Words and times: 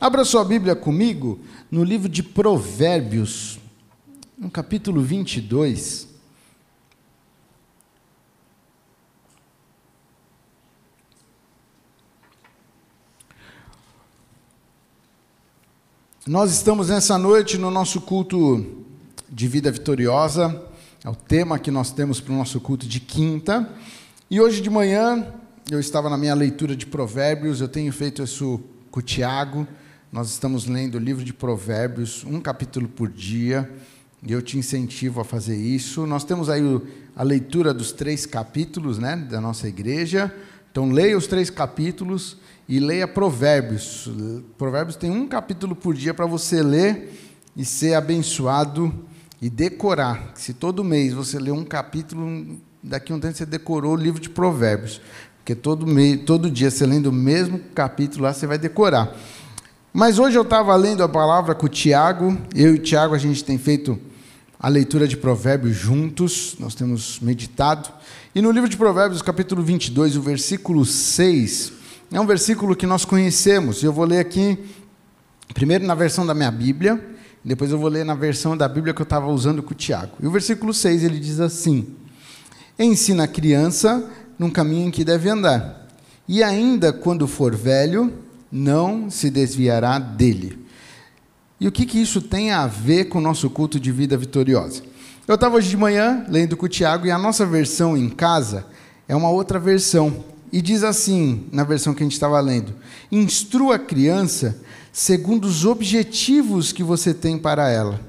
Abra 0.00 0.24
sua 0.24 0.44
Bíblia 0.44 0.76
comigo 0.76 1.40
no 1.68 1.82
livro 1.82 2.08
de 2.08 2.22
Provérbios, 2.22 3.58
no 4.38 4.48
capítulo 4.48 5.02
22. 5.02 6.06
Nós 16.24 16.52
estamos 16.52 16.90
nessa 16.90 17.18
noite 17.18 17.58
no 17.58 17.68
nosso 17.68 18.00
culto 18.00 18.84
de 19.28 19.48
vida 19.48 19.68
vitoriosa, 19.72 20.64
é 21.04 21.10
o 21.10 21.16
tema 21.16 21.58
que 21.58 21.72
nós 21.72 21.90
temos 21.90 22.20
para 22.20 22.32
o 22.32 22.36
nosso 22.36 22.60
culto 22.60 22.86
de 22.86 23.00
quinta. 23.00 23.68
E 24.30 24.40
hoje 24.40 24.60
de 24.60 24.70
manhã, 24.70 25.26
eu 25.68 25.80
estava 25.80 26.08
na 26.08 26.16
minha 26.16 26.34
leitura 26.36 26.76
de 26.76 26.86
Provérbios, 26.86 27.60
eu 27.60 27.66
tenho 27.66 27.92
feito 27.92 28.22
isso 28.22 28.60
com 28.92 29.00
o 29.00 29.02
Tiago, 29.02 29.66
nós 30.10 30.30
estamos 30.30 30.66
lendo 30.66 30.94
o 30.94 30.98
livro 30.98 31.22
de 31.22 31.34
Provérbios, 31.34 32.24
um 32.24 32.40
capítulo 32.40 32.88
por 32.88 33.10
dia, 33.10 33.70
e 34.22 34.32
eu 34.32 34.40
te 34.40 34.56
incentivo 34.56 35.20
a 35.20 35.24
fazer 35.24 35.56
isso. 35.56 36.06
Nós 36.06 36.24
temos 36.24 36.48
aí 36.48 36.62
a 37.14 37.22
leitura 37.22 37.74
dos 37.74 37.92
três 37.92 38.24
capítulos 38.24 38.98
né, 38.98 39.16
da 39.16 39.40
nossa 39.40 39.68
igreja, 39.68 40.34
então 40.70 40.90
leia 40.90 41.16
os 41.16 41.26
três 41.26 41.50
capítulos 41.50 42.38
e 42.66 42.80
leia 42.80 43.06
Provérbios. 43.06 44.10
Provérbios 44.56 44.96
tem 44.96 45.10
um 45.10 45.28
capítulo 45.28 45.76
por 45.76 45.94
dia 45.94 46.14
para 46.14 46.24
você 46.24 46.62
ler 46.62 47.12
e 47.54 47.64
ser 47.64 47.94
abençoado 47.94 48.94
e 49.42 49.50
decorar. 49.50 50.32
Se 50.36 50.54
todo 50.54 50.82
mês 50.82 51.12
você 51.12 51.38
lê 51.38 51.50
um 51.50 51.64
capítulo, 51.64 52.58
daqui 52.82 53.12
a 53.12 53.16
um 53.16 53.20
tempo 53.20 53.36
você 53.36 53.44
decorou 53.44 53.92
o 53.92 53.96
livro 53.96 54.20
de 54.20 54.30
Provérbios. 54.30 55.02
Porque 55.38 55.54
todo, 55.54 55.86
todo 56.24 56.50
dia 56.50 56.70
você 56.70 56.86
lendo 56.86 57.06
o 57.06 57.12
mesmo 57.12 57.58
capítulo 57.74 58.24
lá, 58.24 58.32
você 58.32 58.46
vai 58.46 58.58
decorar. 58.58 59.14
Mas 59.92 60.18
hoje 60.18 60.36
eu 60.36 60.42
estava 60.42 60.76
lendo 60.76 61.02
a 61.02 61.08
palavra 61.08 61.54
com 61.54 61.64
o 61.64 61.68
Tiago. 61.68 62.36
Eu 62.54 62.74
e 62.74 62.78
o 62.78 62.82
Tiago, 62.82 63.14
a 63.14 63.18
gente 63.18 63.42
tem 63.42 63.56
feito 63.56 63.98
a 64.60 64.68
leitura 64.68 65.08
de 65.08 65.16
Provérbios 65.16 65.74
juntos. 65.74 66.56
Nós 66.60 66.74
temos 66.74 67.18
meditado. 67.20 67.88
E 68.34 68.42
no 68.42 68.50
livro 68.50 68.68
de 68.68 68.76
Provérbios, 68.76 69.22
capítulo 69.22 69.62
22, 69.62 70.16
o 70.16 70.20
versículo 70.20 70.84
6 70.84 71.72
é 72.12 72.20
um 72.20 72.26
versículo 72.26 72.76
que 72.76 72.86
nós 72.86 73.06
conhecemos. 73.06 73.82
Eu 73.82 73.92
vou 73.92 74.04
ler 74.04 74.18
aqui, 74.18 74.58
primeiro 75.54 75.86
na 75.86 75.94
versão 75.94 76.26
da 76.26 76.34
minha 76.34 76.50
Bíblia, 76.50 77.02
depois 77.42 77.70
eu 77.70 77.78
vou 77.78 77.88
ler 77.88 78.04
na 78.04 78.14
versão 78.14 78.54
da 78.54 78.68
Bíblia 78.68 78.92
que 78.92 79.00
eu 79.00 79.04
estava 79.04 79.26
usando 79.28 79.62
com 79.62 79.72
o 79.72 79.74
Tiago. 79.74 80.12
E 80.22 80.26
o 80.26 80.30
versículo 80.30 80.74
6 80.74 81.02
ele 81.02 81.18
diz 81.18 81.40
assim: 81.40 81.94
Ensina 82.78 83.24
a 83.24 83.28
criança 83.28 84.08
num 84.38 84.50
caminho 84.50 84.88
em 84.88 84.90
que 84.90 85.02
deve 85.02 85.30
andar, 85.30 85.88
e 86.28 86.42
ainda 86.42 86.92
quando 86.92 87.26
for 87.26 87.56
velho, 87.56 88.27
não 88.50 89.10
se 89.10 89.30
desviará 89.30 89.98
dele. 89.98 90.58
E 91.60 91.66
o 91.66 91.72
que, 91.72 91.84
que 91.84 92.00
isso 92.00 92.22
tem 92.22 92.50
a 92.50 92.66
ver 92.66 93.06
com 93.06 93.18
o 93.18 93.22
nosso 93.22 93.50
culto 93.50 93.80
de 93.80 93.90
vida 93.90 94.16
vitoriosa? 94.16 94.82
Eu 95.26 95.34
estava 95.34 95.56
hoje 95.56 95.68
de 95.68 95.76
manhã 95.76 96.24
lendo 96.28 96.56
com 96.56 96.66
o 96.66 96.68
Tiago 96.68 97.06
e 97.06 97.10
a 97.10 97.18
nossa 97.18 97.44
versão 97.44 97.96
em 97.96 98.08
casa 98.08 98.66
é 99.06 99.14
uma 99.14 99.30
outra 99.30 99.58
versão. 99.58 100.24
E 100.50 100.62
diz 100.62 100.82
assim, 100.82 101.46
na 101.52 101.64
versão 101.64 101.92
que 101.92 102.02
a 102.02 102.06
gente 102.06 102.14
estava 102.14 102.40
lendo: 102.40 102.74
Instrua 103.12 103.74
a 103.74 103.78
criança 103.78 104.58
segundo 104.92 105.44
os 105.44 105.64
objetivos 105.64 106.72
que 106.72 106.82
você 106.82 107.12
tem 107.12 107.38
para 107.38 107.68
ela, 107.68 108.00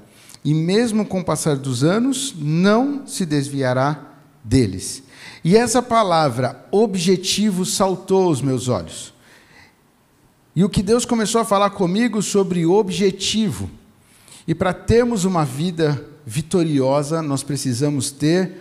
e 0.43 0.53
mesmo 0.53 1.05
com 1.05 1.19
o 1.19 1.23
passar 1.23 1.55
dos 1.57 1.83
anos, 1.83 2.33
não 2.37 3.05
se 3.05 3.25
desviará 3.25 3.99
deles. 4.43 5.03
E 5.43 5.55
essa 5.55 5.81
palavra, 5.81 6.65
objetivo, 6.71 7.65
saltou 7.65 8.27
aos 8.27 8.41
meus 8.41 8.67
olhos. 8.67 9.13
E 10.59 10.63
o 10.65 10.67
que 10.67 10.83
Deus 10.83 11.05
começou 11.05 11.39
a 11.39 11.45
falar 11.45 11.69
comigo 11.69 12.21
sobre 12.21 12.65
objetivo. 12.65 13.69
E 14.45 14.53
para 14.53 14.73
termos 14.73 15.23
uma 15.23 15.45
vida 15.45 16.05
vitoriosa, 16.25 17.21
nós 17.21 17.41
precisamos 17.41 18.11
ter 18.11 18.57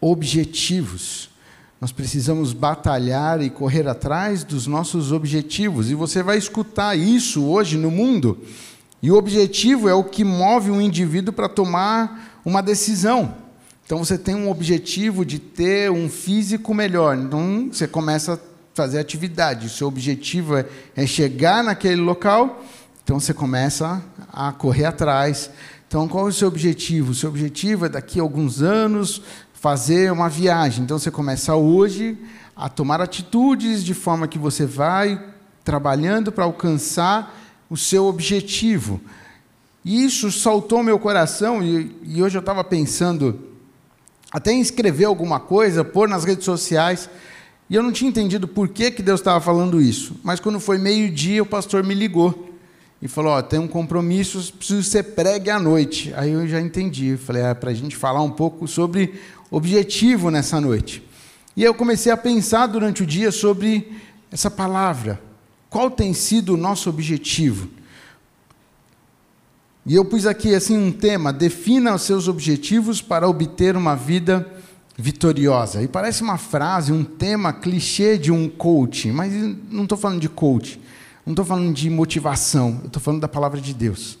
objetivos. 0.00 1.28
Nós 1.78 1.92
precisamos 1.92 2.54
batalhar 2.54 3.42
e 3.42 3.50
correr 3.50 3.86
atrás 3.86 4.44
dos 4.44 4.66
nossos 4.66 5.12
objetivos. 5.12 5.90
E 5.90 5.94
você 5.94 6.22
vai 6.22 6.38
escutar 6.38 6.96
isso 6.96 7.44
hoje 7.44 7.76
no 7.76 7.90
mundo. 7.90 8.38
E 9.02 9.10
o 9.10 9.16
objetivo 9.18 9.90
é 9.90 9.94
o 9.94 10.04
que 10.04 10.24
move 10.24 10.70
um 10.70 10.80
indivíduo 10.80 11.34
para 11.34 11.50
tomar 11.50 12.40
uma 12.46 12.62
decisão. 12.62 13.34
Então 13.84 13.98
você 14.02 14.16
tem 14.16 14.34
um 14.34 14.50
objetivo 14.50 15.22
de 15.22 15.38
ter 15.38 15.90
um 15.90 16.08
físico 16.08 16.72
melhor. 16.72 17.14
Então 17.14 17.68
você 17.70 17.86
começa 17.86 18.32
a 18.32 18.51
fazer 18.74 18.98
atividade. 18.98 19.66
O 19.66 19.70
seu 19.70 19.88
objetivo 19.88 20.56
é, 20.56 20.66
é 20.96 21.06
chegar 21.06 21.62
naquele 21.62 22.00
local. 22.00 22.62
Então 23.04 23.18
você 23.18 23.34
começa 23.34 24.02
a 24.32 24.52
correr 24.52 24.84
atrás. 24.84 25.50
Então 25.86 26.08
qual 26.08 26.26
é 26.26 26.30
o 26.30 26.32
seu 26.32 26.48
objetivo? 26.48 27.12
O 27.12 27.14
seu 27.14 27.28
objetivo 27.28 27.86
é 27.86 27.88
daqui 27.88 28.18
a 28.18 28.22
alguns 28.22 28.62
anos 28.62 29.22
fazer 29.52 30.10
uma 30.10 30.28
viagem. 30.28 30.84
Então 30.84 30.98
você 30.98 31.10
começa 31.10 31.54
hoje 31.54 32.18
a 32.56 32.68
tomar 32.68 33.00
atitudes 33.00 33.84
de 33.84 33.94
forma 33.94 34.28
que 34.28 34.38
você 34.38 34.66
vai 34.66 35.22
trabalhando 35.64 36.32
para 36.32 36.44
alcançar 36.44 37.38
o 37.68 37.76
seu 37.76 38.06
objetivo. 38.06 39.00
Isso 39.84 40.30
saltou 40.30 40.82
meu 40.82 40.98
coração 40.98 41.62
e, 41.62 41.96
e 42.04 42.22
hoje 42.22 42.36
eu 42.36 42.40
estava 42.40 42.62
pensando 42.62 43.48
até 44.30 44.52
em 44.52 44.60
escrever 44.60 45.04
alguma 45.04 45.38
coisa, 45.38 45.84
pôr 45.84 46.08
nas 46.08 46.24
redes 46.24 46.44
sociais. 46.44 47.08
E 47.68 47.74
eu 47.74 47.82
não 47.82 47.92
tinha 47.92 48.08
entendido 48.08 48.46
por 48.46 48.68
que, 48.68 48.90
que 48.90 49.02
Deus 49.02 49.20
estava 49.20 49.40
falando 49.40 49.80
isso. 49.80 50.16
Mas 50.22 50.40
quando 50.40 50.60
foi 50.60 50.78
meio-dia, 50.78 51.42
o 51.42 51.46
pastor 51.46 51.82
me 51.82 51.94
ligou 51.94 52.50
e 53.00 53.08
falou: 53.08 53.32
Ó, 53.32 53.42
tem 53.42 53.58
um 53.58 53.68
compromisso, 53.68 54.52
preciso 54.52 54.82
que 54.82 54.88
você 54.88 55.02
pregue 55.02 55.50
à 55.50 55.58
noite. 55.58 56.12
Aí 56.16 56.30
eu 56.30 56.46
já 56.46 56.60
entendi. 56.60 57.16
Falei: 57.16 57.42
é 57.42 57.54
para 57.54 57.70
a 57.70 57.74
gente 57.74 57.96
falar 57.96 58.22
um 58.22 58.30
pouco 58.30 58.68
sobre 58.68 59.14
objetivo 59.50 60.30
nessa 60.30 60.60
noite. 60.60 61.02
E 61.56 61.64
eu 61.64 61.74
comecei 61.74 62.10
a 62.12 62.16
pensar 62.16 62.66
durante 62.66 63.02
o 63.02 63.06
dia 63.06 63.30
sobre 63.30 63.92
essa 64.30 64.50
palavra. 64.50 65.20
Qual 65.68 65.90
tem 65.90 66.14
sido 66.14 66.54
o 66.54 66.56
nosso 66.56 66.88
objetivo? 66.88 67.68
E 69.84 69.94
eu 69.94 70.04
pus 70.04 70.26
aqui 70.26 70.54
assim 70.54 70.76
um 70.76 70.92
tema: 70.92 71.32
defina 71.32 71.94
os 71.94 72.02
seus 72.02 72.28
objetivos 72.28 73.02
para 73.02 73.28
obter 73.28 73.76
uma 73.76 73.96
vida 73.96 74.46
vitoriosa. 74.96 75.82
E 75.82 75.88
parece 75.88 76.22
uma 76.22 76.38
frase, 76.38 76.92
um 76.92 77.04
tema 77.04 77.52
clichê 77.52 78.18
de 78.18 78.30
um 78.30 78.48
coach, 78.48 79.10
mas 79.10 79.32
não 79.70 79.84
estou 79.84 79.98
falando 79.98 80.20
de 80.20 80.28
coach, 80.28 80.80
não 81.24 81.32
estou 81.32 81.44
falando 81.44 81.72
de 81.74 81.88
motivação, 81.88 82.80
eu 82.82 82.86
estou 82.86 83.02
falando 83.02 83.20
da 83.20 83.28
palavra 83.28 83.60
de 83.60 83.72
Deus. 83.72 84.18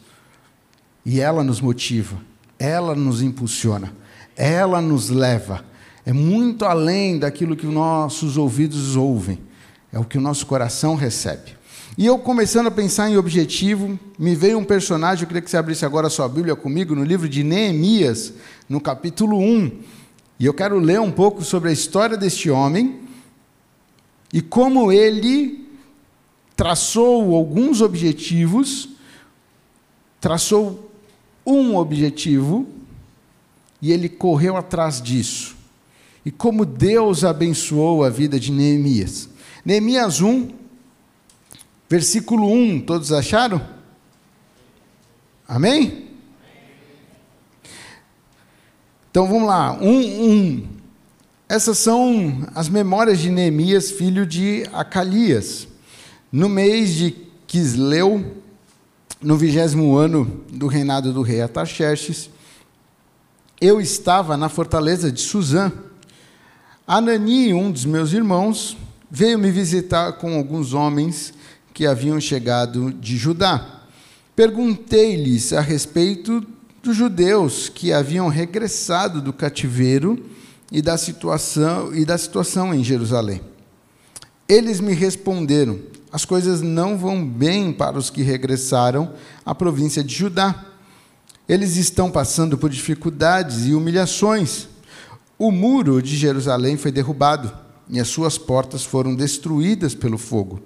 E 1.04 1.20
ela 1.20 1.42
nos 1.42 1.60
motiva, 1.60 2.16
ela 2.58 2.94
nos 2.94 3.22
impulsiona 3.22 4.02
ela 4.36 4.80
nos 4.80 5.08
leva. 5.08 5.64
É 6.04 6.12
muito 6.12 6.64
além 6.64 7.18
daquilo 7.18 7.56
que 7.56 7.66
nossos 7.66 8.36
ouvidos 8.36 8.96
ouvem, 8.96 9.38
é 9.92 9.98
o 9.98 10.04
que 10.04 10.18
o 10.18 10.20
nosso 10.20 10.46
coração 10.46 10.94
recebe. 10.94 11.56
E 11.96 12.06
eu 12.06 12.18
começando 12.18 12.68
a 12.68 12.70
pensar 12.70 13.10
em 13.10 13.16
objetivo, 13.16 13.98
me 14.18 14.34
veio 14.34 14.58
um 14.58 14.64
personagem, 14.64 15.22
eu 15.22 15.28
queria 15.28 15.42
que 15.42 15.50
você 15.50 15.58
abrisse 15.58 15.84
agora 15.84 16.06
a 16.06 16.10
sua 16.10 16.28
Bíblia 16.28 16.56
comigo, 16.56 16.94
no 16.94 17.04
livro 17.04 17.28
de 17.28 17.44
Neemias, 17.44 18.32
no 18.68 18.80
capítulo 18.80 19.38
1. 19.38 19.70
E 20.38 20.46
eu 20.46 20.54
quero 20.54 20.78
ler 20.78 21.00
um 21.00 21.10
pouco 21.10 21.42
sobre 21.44 21.70
a 21.70 21.72
história 21.72 22.16
deste 22.16 22.50
homem 22.50 23.00
e 24.32 24.40
como 24.40 24.90
ele 24.90 25.68
traçou 26.56 27.34
alguns 27.34 27.80
objetivos, 27.80 28.88
traçou 30.20 30.90
um 31.44 31.76
objetivo 31.76 32.66
e 33.80 33.92
ele 33.92 34.08
correu 34.08 34.56
atrás 34.56 35.02
disso. 35.02 35.56
E 36.24 36.30
como 36.30 36.64
Deus 36.64 37.24
abençoou 37.24 38.04
a 38.04 38.08
vida 38.08 38.38
de 38.38 38.52
Neemias. 38.52 39.28
Neemias 39.64 40.20
1, 40.20 40.50
versículo 41.88 42.50
1, 42.50 42.80
todos 42.82 43.12
acharam? 43.12 43.60
Amém? 45.46 46.11
Então 49.12 49.26
vamos 49.26 49.46
lá, 49.46 49.74
1, 49.74 49.86
1. 49.90 50.68
Essas 51.46 51.76
são 51.76 52.48
as 52.54 52.70
memórias 52.70 53.18
de 53.18 53.28
Neemias, 53.28 53.90
filho 53.90 54.24
de 54.24 54.66
Acalias. 54.72 55.68
No 56.32 56.48
mês 56.48 56.94
de 56.94 57.14
Quisleu, 57.46 58.24
no 59.20 59.36
vigésimo 59.36 59.94
ano 59.98 60.42
do 60.50 60.66
reinado 60.66 61.12
do 61.12 61.20
rei 61.20 61.42
Ataxerxes, 61.42 62.30
eu 63.60 63.82
estava 63.82 64.34
na 64.34 64.48
fortaleza 64.48 65.12
de 65.12 65.20
Suzã. 65.20 65.70
Anani, 66.86 67.52
um 67.52 67.70
dos 67.70 67.84
meus 67.84 68.14
irmãos, 68.14 68.78
veio 69.10 69.38
me 69.38 69.50
visitar 69.50 70.14
com 70.14 70.38
alguns 70.38 70.72
homens 70.72 71.34
que 71.74 71.84
haviam 71.84 72.18
chegado 72.18 72.90
de 72.94 73.18
Judá. 73.18 73.82
Perguntei-lhes 74.34 75.52
a 75.52 75.60
respeito 75.60 76.46
dos 76.82 76.96
judeus 76.96 77.68
que 77.68 77.92
haviam 77.92 78.28
regressado 78.28 79.22
do 79.22 79.32
cativeiro 79.32 80.26
e 80.70 80.82
da 80.82 80.98
situação 80.98 81.94
e 81.94 82.04
da 82.04 82.18
situação 82.18 82.74
em 82.74 82.82
Jerusalém. 82.82 83.40
Eles 84.48 84.80
me 84.80 84.92
responderam: 84.92 85.78
as 86.10 86.24
coisas 86.24 86.60
não 86.60 86.98
vão 86.98 87.24
bem 87.24 87.72
para 87.72 87.96
os 87.96 88.10
que 88.10 88.22
regressaram 88.22 89.14
à 89.46 89.54
província 89.54 90.02
de 90.02 90.14
Judá. 90.14 90.66
Eles 91.48 91.76
estão 91.76 92.10
passando 92.10 92.58
por 92.58 92.68
dificuldades 92.68 93.66
e 93.66 93.74
humilhações. 93.74 94.68
O 95.38 95.50
muro 95.50 96.02
de 96.02 96.16
Jerusalém 96.16 96.76
foi 96.76 96.92
derrubado 96.92 97.52
e 97.88 98.00
as 98.00 98.08
suas 98.08 98.38
portas 98.38 98.84
foram 98.84 99.14
destruídas 99.14 99.94
pelo 99.94 100.18
fogo. 100.18 100.62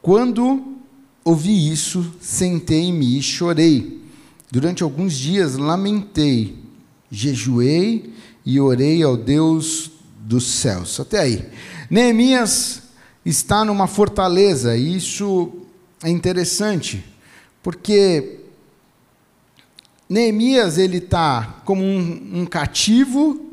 Quando 0.00 0.76
ouvi 1.24 1.70
isso, 1.70 2.14
sentei-me 2.20 3.18
e 3.18 3.22
chorei. 3.22 4.00
Durante 4.50 4.82
alguns 4.82 5.14
dias 5.14 5.56
lamentei, 5.56 6.58
jejuei 7.10 8.12
e 8.44 8.60
orei 8.60 9.02
ao 9.02 9.16
Deus 9.16 9.90
dos 10.18 10.44
céus. 10.44 10.98
Até 10.98 11.20
aí. 11.20 11.48
Neemias 11.88 12.82
está 13.24 13.64
numa 13.64 13.86
fortaleza, 13.86 14.76
e 14.76 14.96
isso 14.96 15.52
é 16.02 16.08
interessante, 16.08 17.04
porque 17.62 18.40
Neemias 20.08 20.78
ele 20.78 20.98
está 20.98 21.60
como 21.64 21.84
um, 21.84 22.40
um 22.40 22.46
cativo, 22.46 23.46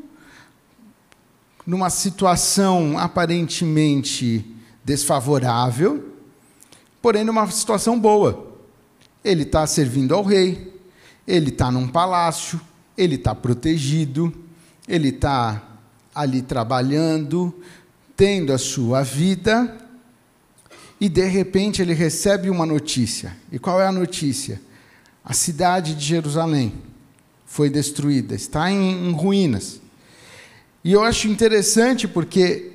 numa 1.64 1.90
situação 1.90 2.98
aparentemente 2.98 4.44
desfavorável, 4.82 6.14
porém 7.02 7.24
numa 7.24 7.48
situação 7.50 8.00
boa. 8.00 8.56
Ele 9.22 9.42
está 9.42 9.66
servindo 9.66 10.14
ao 10.14 10.24
rei, 10.24 10.77
ele 11.28 11.50
está 11.50 11.70
num 11.70 11.86
palácio, 11.86 12.58
ele 12.96 13.16
está 13.16 13.34
protegido, 13.34 14.32
ele 14.88 15.10
está 15.10 15.62
ali 16.14 16.40
trabalhando, 16.40 17.54
tendo 18.16 18.50
a 18.50 18.56
sua 18.56 19.02
vida, 19.02 19.76
e 20.98 21.06
de 21.06 21.24
repente 21.26 21.82
ele 21.82 21.92
recebe 21.92 22.48
uma 22.48 22.64
notícia. 22.64 23.36
E 23.52 23.58
qual 23.58 23.78
é 23.78 23.86
a 23.86 23.92
notícia? 23.92 24.58
A 25.22 25.34
cidade 25.34 25.94
de 25.94 26.02
Jerusalém 26.02 26.72
foi 27.44 27.68
destruída, 27.68 28.34
está 28.34 28.70
em, 28.70 29.08
em 29.08 29.12
ruínas. 29.12 29.82
E 30.82 30.94
eu 30.94 31.02
acho 31.02 31.28
interessante 31.28 32.08
porque 32.08 32.72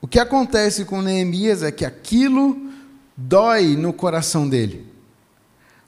o 0.00 0.06
que 0.06 0.20
acontece 0.20 0.84
com 0.84 1.02
Neemias 1.02 1.64
é 1.64 1.72
que 1.72 1.84
aquilo 1.84 2.56
dói 3.16 3.74
no 3.76 3.92
coração 3.92 4.48
dele. 4.48 4.86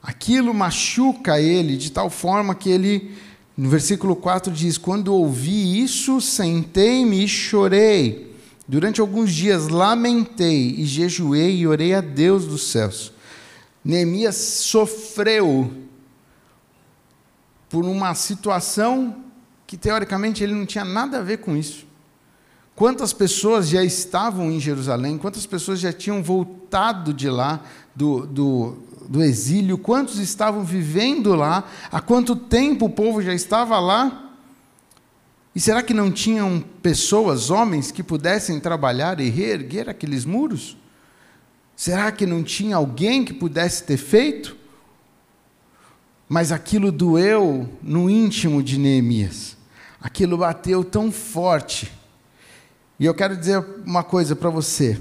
Aquilo 0.01 0.53
machuca 0.53 1.39
ele 1.39 1.77
de 1.77 1.91
tal 1.91 2.09
forma 2.09 2.55
que 2.55 2.69
ele 2.69 3.15
no 3.55 3.69
versículo 3.69 4.15
4 4.15 4.51
diz: 4.51 4.77
Quando 4.77 5.13
ouvi 5.13 5.83
isso, 5.83 6.19
sentei-me 6.19 7.23
e 7.23 7.27
chorei. 7.27 8.35
Durante 8.67 9.01
alguns 9.01 9.33
dias 9.33 9.67
lamentei 9.67 10.75
e 10.77 10.85
jejuei 10.85 11.57
e 11.57 11.67
orei 11.67 11.93
a 11.93 12.01
Deus 12.01 12.45
dos 12.45 12.71
céus. 12.71 13.11
Neemias 13.83 14.35
sofreu 14.35 15.71
por 17.69 17.85
uma 17.85 18.13
situação 18.15 19.15
que 19.67 19.77
teoricamente 19.77 20.43
ele 20.43 20.53
não 20.53 20.65
tinha 20.65 20.85
nada 20.85 21.19
a 21.19 21.21
ver 21.21 21.37
com 21.37 21.55
isso. 21.55 21.85
Quantas 22.75 23.13
pessoas 23.13 23.69
já 23.69 23.83
estavam 23.83 24.51
em 24.51 24.59
Jerusalém, 24.59 25.17
quantas 25.17 25.45
pessoas 25.45 25.79
já 25.79 25.93
tinham 25.93 26.23
voltado 26.23 27.13
de 27.13 27.29
lá, 27.29 27.61
do, 27.95 28.25
do, 28.25 28.77
do 29.11 29.21
exílio, 29.21 29.77
quantos 29.77 30.19
estavam 30.19 30.63
vivendo 30.63 31.35
lá, 31.35 31.65
há 31.91 31.99
quanto 31.99 32.33
tempo 32.33 32.85
o 32.85 32.89
povo 32.89 33.21
já 33.21 33.33
estava 33.33 33.77
lá. 33.77 34.31
E 35.53 35.59
será 35.59 35.83
que 35.83 35.93
não 35.93 36.09
tinham 36.09 36.63
pessoas, 36.81 37.49
homens, 37.49 37.91
que 37.91 38.01
pudessem 38.01 38.57
trabalhar 38.57 39.19
e 39.19 39.29
reerguer 39.29 39.89
aqueles 39.89 40.23
muros? 40.23 40.77
Será 41.75 42.09
que 42.09 42.25
não 42.25 42.41
tinha 42.41 42.77
alguém 42.77 43.25
que 43.25 43.33
pudesse 43.33 43.83
ter 43.83 43.97
feito? 43.97 44.55
Mas 46.29 46.53
aquilo 46.53 46.89
doeu 46.89 47.67
no 47.83 48.09
íntimo 48.09 48.63
de 48.63 48.79
Neemias. 48.79 49.57
Aquilo 49.99 50.37
bateu 50.37 50.85
tão 50.85 51.11
forte. 51.11 51.91
E 52.97 53.05
eu 53.05 53.13
quero 53.13 53.35
dizer 53.35 53.61
uma 53.85 54.05
coisa 54.05 54.37
para 54.37 54.49
você. 54.49 54.97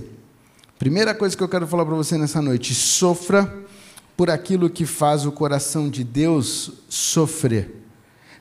Primeira 0.80 1.14
coisa 1.14 1.36
que 1.36 1.42
eu 1.44 1.48
quero 1.48 1.68
falar 1.68 1.86
para 1.86 1.94
você 1.94 2.18
nessa 2.18 2.42
noite: 2.42 2.74
sofra 2.74 3.70
por 4.16 4.30
aquilo 4.30 4.68
que 4.68 4.84
faz 4.84 5.24
o 5.24 5.32
coração 5.32 5.88
de 5.88 6.04
Deus 6.04 6.72
sofrer. 6.88 7.80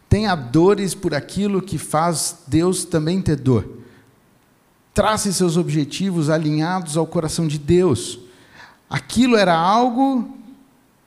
Tenha 0.10 0.36
dores 0.36 0.96
por 0.96 1.14
aquilo 1.14 1.62
que 1.62 1.78
faz 1.78 2.40
Deus 2.48 2.84
também 2.84 3.22
ter 3.22 3.36
dor. 3.36 3.78
Trace 4.94 5.34
seus 5.34 5.56
objetivos 5.56 6.30
alinhados 6.30 6.98
ao 6.98 7.06
coração 7.06 7.48
de 7.48 7.60
Deus. 7.60 8.20
Aquilo 8.90 9.38
era 9.38 9.56
algo 9.56 10.36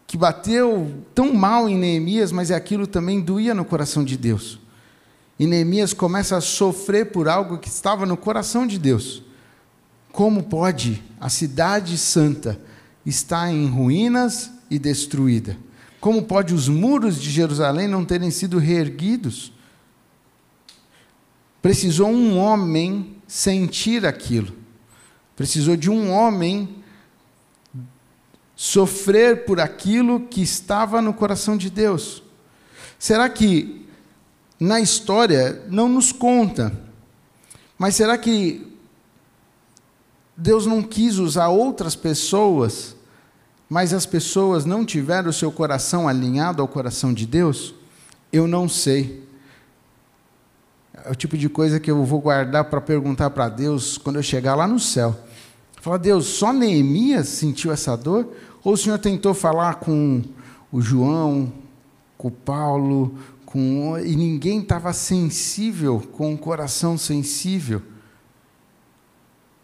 que 0.06 0.17
bateu 0.17 0.93
tão 1.14 1.35
mal 1.35 1.69
em 1.69 1.76
Neemias, 1.76 2.31
mas 2.31 2.50
é 2.50 2.55
aquilo 2.55 2.87
também 2.87 3.20
doía 3.20 3.55
no 3.55 3.64
coração 3.64 4.05
de 4.05 4.17
Deus. 4.17 4.59
E 5.38 5.47
Neemias 5.47 5.93
começa 5.93 6.37
a 6.37 6.41
sofrer 6.41 7.11
por 7.11 7.29
algo 7.29 7.59
que 7.59 7.69
estava 7.69 8.06
no 8.06 8.17
coração 8.17 8.67
de 8.67 8.79
Deus. 8.79 9.23
Como 10.12 10.44
pode 10.44 11.03
a 11.19 11.29
cidade 11.29 11.99
santa 11.99 12.61
estar 13.04 13.50
em 13.50 13.66
ruínas 13.66 14.50
e 14.70 14.78
destruída. 14.78 15.56
Como 16.00 16.22
pode 16.22 16.52
os 16.54 16.69
muros 16.69 17.20
de 17.20 17.31
Jerusalém 17.31 17.87
não 17.87 18.04
terem 18.04 18.31
sido 18.31 18.58
reerguidos? 18.58 19.52
Precisou 21.60 22.08
um 22.08 22.37
homem 22.37 23.16
sentir 23.26 24.04
aquilo. 24.04 24.52
Precisou 25.37 25.76
de 25.76 25.88
um 25.88 26.10
homem 26.10 26.82
sofrer 28.56 29.44
por 29.44 29.60
aquilo 29.60 30.20
que 30.20 30.43
estava 30.43 31.00
no 31.00 31.14
coração 31.14 31.56
de 31.56 31.70
Deus. 31.70 32.22
Será 32.99 33.28
que 33.28 33.87
na 34.58 34.81
história 34.81 35.64
não 35.69 35.88
nos 35.88 36.12
conta, 36.12 36.72
mas 37.76 37.96
será 37.96 38.16
que 38.16 38.72
Deus 40.37 40.66
não 40.66 40.82
quis 40.82 41.19
usar 41.19 41.49
outras 41.49 41.96
pessoas 41.96 42.91
mas 43.72 43.94
as 43.94 44.04
pessoas 44.04 44.66
não 44.66 44.84
tiveram 44.84 45.30
o 45.30 45.32
seu 45.32 45.50
coração 45.50 46.06
alinhado 46.06 46.60
ao 46.60 46.69
coração 46.69 47.10
de 47.10 47.24
Deus? 47.24 47.74
Eu 48.30 48.46
não 48.46 48.69
sei. 48.69 49.26
É 50.92 51.10
o 51.10 51.14
tipo 51.14 51.38
de 51.38 51.48
coisa 51.48 51.80
que 51.80 51.90
eu 51.90 52.04
vou 52.04 52.20
guardar 52.20 52.66
para 52.66 52.82
perguntar 52.82 53.30
para 53.30 53.48
Deus 53.48 53.96
quando 53.96 54.16
eu 54.16 54.22
chegar 54.22 54.54
lá 54.54 54.66
no 54.66 54.78
céu. 54.78 55.19
Falar, 55.80 55.96
Deus, 55.96 56.26
só 56.26 56.52
Neemias 56.52 57.28
sentiu 57.28 57.72
essa 57.72 57.96
dor? 57.96 58.30
Ou 58.62 58.74
o 58.74 58.76
Senhor 58.76 58.98
tentou 58.98 59.32
falar 59.32 59.76
com 59.76 60.22
o 60.70 60.82
João, 60.82 61.50
com 62.18 62.28
o 62.28 62.30
Paulo, 62.30 63.16
com... 63.47 63.99
e 63.99 64.14
ninguém 64.14 64.61
estava 64.61 64.92
sensível, 64.92 66.06
com 66.12 66.35
o 66.35 66.38
coração 66.38 66.99
sensível? 66.99 67.80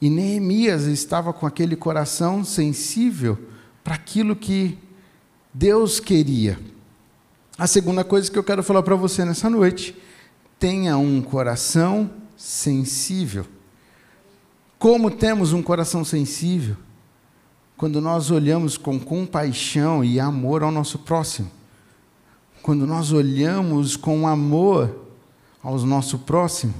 E 0.01 0.09
Neemias 0.09 0.85
estava 0.85 1.31
com 1.31 1.47
aquele 1.47 1.77
coração 1.77 2.43
sensível 2.43 3.39
para 3.89 3.95
aquilo 3.95 4.37
que 4.37 4.77
Deus 5.55 5.99
queria. 5.99 6.61
A 7.57 7.67
segunda 7.67 8.05
coisa 8.05 8.31
que 8.31 8.39
eu 8.39 8.45
quero 8.45 8.63
falar 8.63 8.83
para 8.83 8.95
você 8.95 9.25
nessa 9.25 9.49
noite: 9.49 9.97
tenha 10.59 10.99
um 10.99 11.23
coração 11.23 12.11
sensível. 12.37 13.47
Como 14.79 15.11
temos 15.11 15.55
um 15.55 15.63
coração 15.63 16.05
sensível? 16.05 16.77
Quando 17.79 17.99
nós 17.99 18.31
olhamos 18.31 18.77
com 18.77 19.01
compaixão 19.01 20.05
e 20.05 20.21
amor 20.21 20.63
ao 20.63 20.71
nosso 20.71 20.99
próximo. 20.99 21.51
Quando 22.61 22.87
nós 22.87 23.11
olhamos 23.11 23.97
com 23.97 24.29
amor 24.29 25.07
ao 25.63 25.79
nosso 25.79 26.19
próximo. 26.19 26.75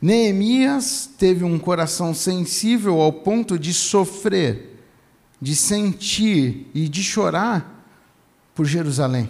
Neemias 0.00 1.08
teve 1.16 1.44
um 1.44 1.56
coração 1.56 2.12
sensível 2.12 3.00
ao 3.00 3.12
ponto 3.12 3.56
de 3.56 3.72
sofrer 3.72 4.71
de 5.42 5.56
sentir 5.56 6.70
e 6.72 6.88
de 6.88 7.02
chorar 7.02 7.84
por 8.54 8.64
Jerusalém, 8.64 9.28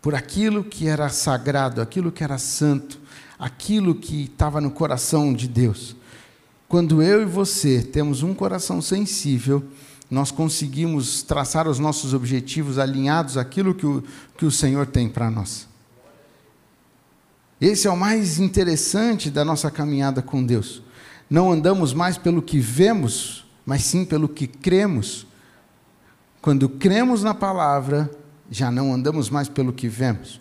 por 0.00 0.14
aquilo 0.14 0.64
que 0.64 0.88
era 0.88 1.10
sagrado, 1.10 1.82
aquilo 1.82 2.10
que 2.10 2.24
era 2.24 2.38
santo, 2.38 2.98
aquilo 3.38 3.94
que 3.94 4.24
estava 4.24 4.62
no 4.62 4.70
coração 4.70 5.34
de 5.34 5.46
Deus. 5.46 5.94
Quando 6.66 7.02
eu 7.02 7.20
e 7.20 7.26
você 7.26 7.82
temos 7.82 8.22
um 8.22 8.32
coração 8.32 8.80
sensível, 8.80 9.62
nós 10.10 10.30
conseguimos 10.30 11.22
traçar 11.22 11.68
os 11.68 11.78
nossos 11.78 12.14
objetivos 12.14 12.78
alinhados 12.78 13.36
àquilo 13.36 13.74
que 13.74 13.84
o, 13.84 14.02
que 14.38 14.46
o 14.46 14.50
Senhor 14.50 14.86
tem 14.86 15.06
para 15.06 15.30
nós. 15.30 15.68
Esse 17.60 17.86
é 17.86 17.90
o 17.90 17.96
mais 17.96 18.38
interessante 18.38 19.30
da 19.30 19.44
nossa 19.44 19.70
caminhada 19.70 20.22
com 20.22 20.42
Deus. 20.42 20.82
Não 21.28 21.52
andamos 21.52 21.92
mais 21.92 22.16
pelo 22.16 22.40
que 22.40 22.58
vemos, 22.58 23.45
mas 23.66 23.82
sim 23.82 24.04
pelo 24.04 24.28
que 24.28 24.46
cremos. 24.46 25.26
Quando 26.40 26.68
cremos 26.68 27.24
na 27.24 27.34
palavra, 27.34 28.08
já 28.48 28.70
não 28.70 28.94
andamos 28.94 29.28
mais 29.28 29.48
pelo 29.48 29.72
que 29.72 29.88
vemos. 29.88 30.40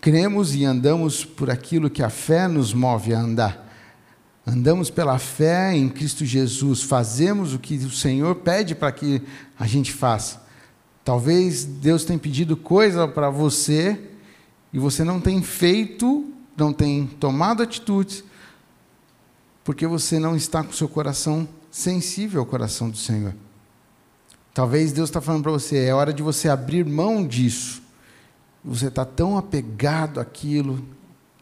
Cremos 0.00 0.54
e 0.54 0.64
andamos 0.64 1.24
por 1.24 1.50
aquilo 1.50 1.90
que 1.90 2.02
a 2.02 2.08
fé 2.08 2.48
nos 2.48 2.72
move 2.72 3.12
a 3.12 3.20
andar. 3.20 3.68
andamos 4.44 4.90
pela 4.90 5.18
fé 5.18 5.76
em 5.76 5.88
Cristo 5.88 6.24
Jesus, 6.24 6.82
fazemos 6.82 7.54
o 7.54 7.60
que 7.60 7.76
o 7.76 7.90
Senhor 7.92 8.34
pede 8.36 8.74
para 8.74 8.90
que 8.90 9.22
a 9.56 9.68
gente 9.68 9.92
faça. 9.92 10.42
Talvez 11.04 11.64
Deus 11.64 12.04
tenha 12.04 12.18
pedido 12.18 12.56
coisa 12.56 13.06
para 13.06 13.30
você 13.30 14.00
e 14.72 14.78
você 14.80 15.04
não 15.04 15.20
tem 15.20 15.42
feito, 15.42 16.32
não 16.56 16.72
tem 16.72 17.06
tomado 17.06 17.62
atitudes, 17.62 18.24
porque 19.64 19.86
você 19.86 20.18
não 20.18 20.34
está 20.36 20.62
com 20.62 20.72
seu 20.72 20.88
coração 20.88 21.48
sensível 21.70 22.40
ao 22.40 22.46
coração 22.46 22.90
do 22.90 22.96
Senhor. 22.96 23.34
Talvez 24.52 24.92
Deus 24.92 25.08
está 25.08 25.20
falando 25.20 25.42
para 25.42 25.52
você, 25.52 25.86
é 25.86 25.94
hora 25.94 26.12
de 26.12 26.22
você 26.22 26.48
abrir 26.48 26.84
mão 26.84 27.26
disso. 27.26 27.82
Você 28.64 28.88
está 28.88 29.04
tão 29.04 29.36
apegado 29.38 30.20
àquilo, 30.20 30.84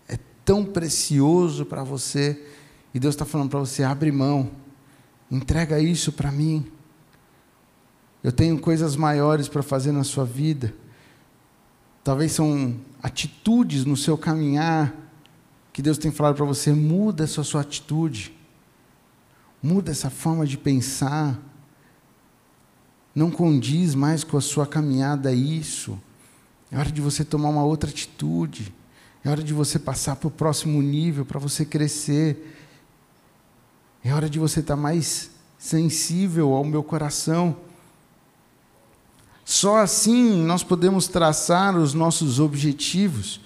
é 0.08 0.18
tão 0.44 0.64
precioso 0.64 1.66
para 1.66 1.82
você, 1.82 2.40
e 2.94 3.00
Deus 3.00 3.14
está 3.14 3.24
falando 3.24 3.50
para 3.50 3.58
você, 3.58 3.82
abre 3.82 4.12
mão, 4.12 4.50
entrega 5.30 5.80
isso 5.80 6.12
para 6.12 6.30
mim. 6.30 6.66
Eu 8.22 8.32
tenho 8.32 8.58
coisas 8.58 8.96
maiores 8.96 9.48
para 9.48 9.62
fazer 9.62 9.92
na 9.92 10.04
sua 10.04 10.24
vida. 10.24 10.74
Talvez 12.04 12.32
são 12.32 12.76
atitudes 13.02 13.84
no 13.84 13.96
seu 13.96 14.16
caminhar 14.16 14.94
que 15.72 15.82
Deus 15.82 15.98
tem 15.98 16.10
falado 16.10 16.36
para 16.36 16.44
você, 16.44 16.72
muda 16.72 17.24
essa 17.24 17.42
sua 17.42 17.60
atitude. 17.60 18.34
Muda 19.62 19.90
essa 19.90 20.10
forma 20.10 20.46
de 20.46 20.56
pensar. 20.56 21.38
Não 23.14 23.30
condiz 23.30 23.94
mais 23.94 24.24
com 24.24 24.36
a 24.36 24.40
sua 24.40 24.66
caminhada 24.66 25.32
isso. 25.32 25.98
É 26.70 26.78
hora 26.78 26.90
de 26.90 27.00
você 27.00 27.24
tomar 27.24 27.50
uma 27.50 27.64
outra 27.64 27.90
atitude. 27.90 28.72
É 29.24 29.28
hora 29.28 29.42
de 29.42 29.52
você 29.52 29.78
passar 29.78 30.16
para 30.16 30.28
o 30.28 30.30
próximo 30.30 30.80
nível, 30.80 31.24
para 31.24 31.38
você 31.38 31.64
crescer. 31.64 32.56
É 34.02 34.14
hora 34.14 34.30
de 34.30 34.38
você 34.38 34.60
estar 34.60 34.76
mais 34.76 35.30
sensível 35.58 36.54
ao 36.54 36.64
meu 36.64 36.82
coração. 36.82 37.56
Só 39.44 39.78
assim 39.78 40.42
nós 40.44 40.62
podemos 40.62 41.06
traçar 41.06 41.76
os 41.76 41.92
nossos 41.92 42.40
objetivos. 42.40 43.40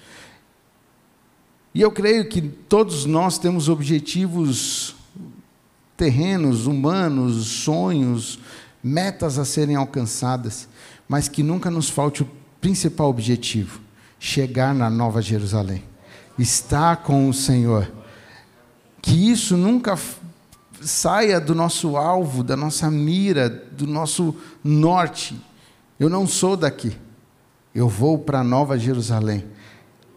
E 1.75 1.81
eu 1.81 1.91
creio 1.91 2.29
que 2.29 2.41
todos 2.41 3.05
nós 3.05 3.37
temos 3.37 3.67
objetivos 3.67 4.95
terrenos, 5.97 6.67
humanos, 6.67 7.47
sonhos, 7.47 8.39
metas 8.81 9.37
a 9.37 9.43
serem 9.43 9.75
alcançadas, 9.75 10.69
mas 11.05 11.27
que 11.27 11.43
nunca 11.43 11.69
nos 11.69 11.89
falte 11.89 12.23
o 12.23 12.29
principal 12.61 13.09
objetivo: 13.09 13.81
chegar 14.17 14.73
na 14.73 14.89
Nova 14.89 15.21
Jerusalém, 15.21 15.83
estar 16.39 17.03
com 17.03 17.27
o 17.27 17.33
Senhor. 17.33 17.91
Que 19.01 19.29
isso 19.29 19.57
nunca 19.57 19.99
saia 20.79 21.41
do 21.41 21.53
nosso 21.53 21.97
alvo, 21.97 22.41
da 22.41 22.55
nossa 22.55 22.89
mira, 22.89 23.49
do 23.49 23.85
nosso 23.85 24.33
norte. 24.63 25.37
Eu 25.99 26.09
não 26.09 26.25
sou 26.25 26.55
daqui, 26.55 26.95
eu 27.73 27.89
vou 27.89 28.17
para 28.17 28.45
Nova 28.45 28.79
Jerusalém. 28.79 29.43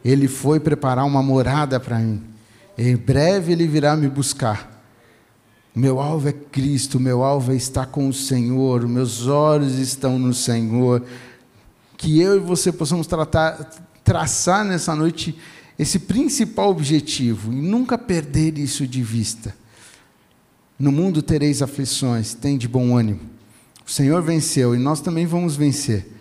Ele 0.04 0.28
foi 0.28 0.60
preparar 0.60 1.04
uma 1.04 1.22
morada 1.22 1.78
para 1.80 1.98
mim. 1.98 2.22
Em 2.76 2.96
breve 2.96 3.52
ele 3.52 3.66
virá 3.66 3.96
me 3.96 4.08
buscar. 4.08 4.78
Meu 5.74 6.00
alvo 6.00 6.28
é 6.28 6.32
Cristo, 6.32 6.98
meu 6.98 7.22
alvo 7.22 7.52
é 7.52 7.56
estar 7.56 7.86
com 7.86 8.08
o 8.08 8.12
Senhor, 8.12 8.86
meus 8.86 9.26
olhos 9.26 9.78
estão 9.78 10.18
no 10.18 10.32
Senhor. 10.34 11.04
Que 11.96 12.20
eu 12.20 12.36
e 12.36 12.40
você 12.40 12.72
possamos 12.72 13.06
tratar, 13.06 13.70
traçar 14.02 14.64
nessa 14.64 14.94
noite 14.94 15.38
esse 15.78 16.00
principal 16.00 16.70
objetivo 16.70 17.52
e 17.52 17.56
nunca 17.56 17.96
perder 17.96 18.58
isso 18.58 18.86
de 18.86 19.02
vista. 19.02 19.54
No 20.78 20.90
mundo 20.90 21.22
tereis 21.22 21.62
aflições, 21.62 22.34
tem 22.34 22.58
de 22.58 22.66
bom 22.66 22.96
ânimo. 22.96 23.20
O 23.86 23.90
Senhor 23.90 24.22
venceu 24.22 24.74
e 24.74 24.78
nós 24.78 25.00
também 25.00 25.26
vamos 25.26 25.56
vencer. 25.56 26.17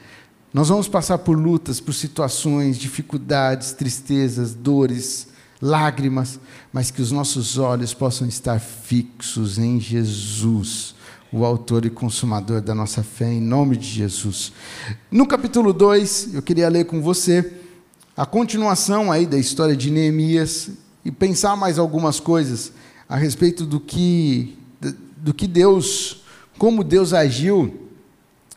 Nós 0.54 0.70
vamos 0.70 0.88
passar 0.88 1.18
por 1.18 1.38
lutas, 1.38 1.80
por 1.80 1.94
situações, 1.94 2.78
dificuldades, 2.78 3.74
tristezas, 3.74 4.54
dores, 4.54 5.28
lágrimas, 5.62 6.40
mas 6.72 6.90
que 6.90 7.02
os 7.02 7.12
nossos 7.12 7.58
olhos 7.58 7.94
possam 7.94 8.28
estar 8.28 8.60
fixos 8.60 9.58
em 9.58 9.80
Jesus, 9.80 10.96
o 11.32 11.44
autor 11.44 11.86
e 11.86 11.90
consumador 11.90 12.62
da 12.62 12.74
nossa 12.74 13.04
fé, 13.04 13.34
em 13.34 13.42
nome 13.42 13.76
de 13.76 13.88
Jesus. 13.88 14.54
No 15.12 15.28
capítulo 15.28 15.74
2, 15.74 16.36
eu 16.36 16.42
queria 16.42 16.70
ler 16.70 16.86
com 16.86 17.02
você 17.02 17.54
a 18.16 18.26
continuação 18.26 19.12
aí 19.12 19.26
da 19.26 19.38
história 19.38 19.76
de 19.76 19.92
Neemias 19.92 20.70
e 21.04 21.12
pensar 21.12 21.58
mais 21.58 21.78
algumas 21.78 22.20
coisas 22.22 22.72
a 23.08 23.18
respeito 23.18 23.66
do 23.66 23.80
que 23.80 24.58
do 25.18 25.34
que 25.34 25.48
Deus, 25.48 26.22
como 26.58 26.84
Deus 26.84 27.12
agiu 27.12 27.87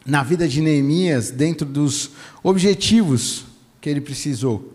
na 0.04 0.22
vida 0.22 0.48
de 0.48 0.60
Neemias 0.60 1.30
dentro 1.30 1.66
dos 1.66 2.10
objetivos 2.42 3.44
que 3.80 3.88
ele 3.88 4.00
precisou. 4.00 4.72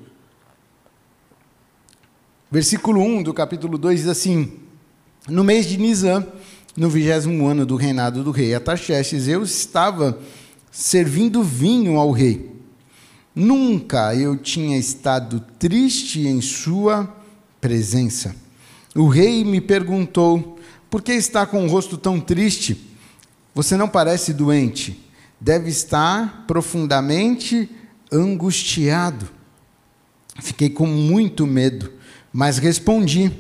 Versículo 2.51 3.01
1 3.01 3.23
do 3.23 3.33
capítulo 3.33 3.77
2 3.77 4.01
diz 4.01 4.09
assim: 4.09 4.53
No 5.27 5.43
mês 5.43 5.65
de 5.65 5.77
Nisan, 5.77 6.25
no 6.77 6.89
vigésimo 6.89 7.47
ano 7.47 7.65
do 7.65 7.75
reinado 7.75 8.23
do 8.23 8.31
rei 8.31 8.53
Ataxerxes, 8.53 9.27
eu 9.27 9.43
estava 9.43 10.19
servindo 10.71 11.43
vinho 11.43 11.97
ao 11.97 12.11
rei. 12.11 12.53
Nunca 13.33 14.15
eu 14.15 14.37
tinha 14.37 14.77
estado 14.77 15.43
triste 15.59 16.21
em 16.21 16.39
sua 16.39 17.13
presença. 17.59 18.35
O 18.95 19.07
rei 19.07 19.43
me 19.43 19.59
perguntou: 19.59 20.57
Por 20.89 21.01
que 21.01 21.11
está 21.13 21.45
com 21.45 21.65
o 21.65 21.69
rosto 21.69 21.97
tão 21.97 22.19
triste? 22.19 22.89
Você 23.53 23.75
não 23.75 23.89
parece 23.89 24.33
doente. 24.33 25.04
Deve 25.45 25.69
estar 25.69 26.45
profundamente 26.47 27.69
angustiado. 28.11 29.29
Fiquei 30.41 30.69
com 30.69 30.87
muito 30.87 31.45
medo 31.45 31.95
mas 32.35 32.57
respondi: 32.57 33.31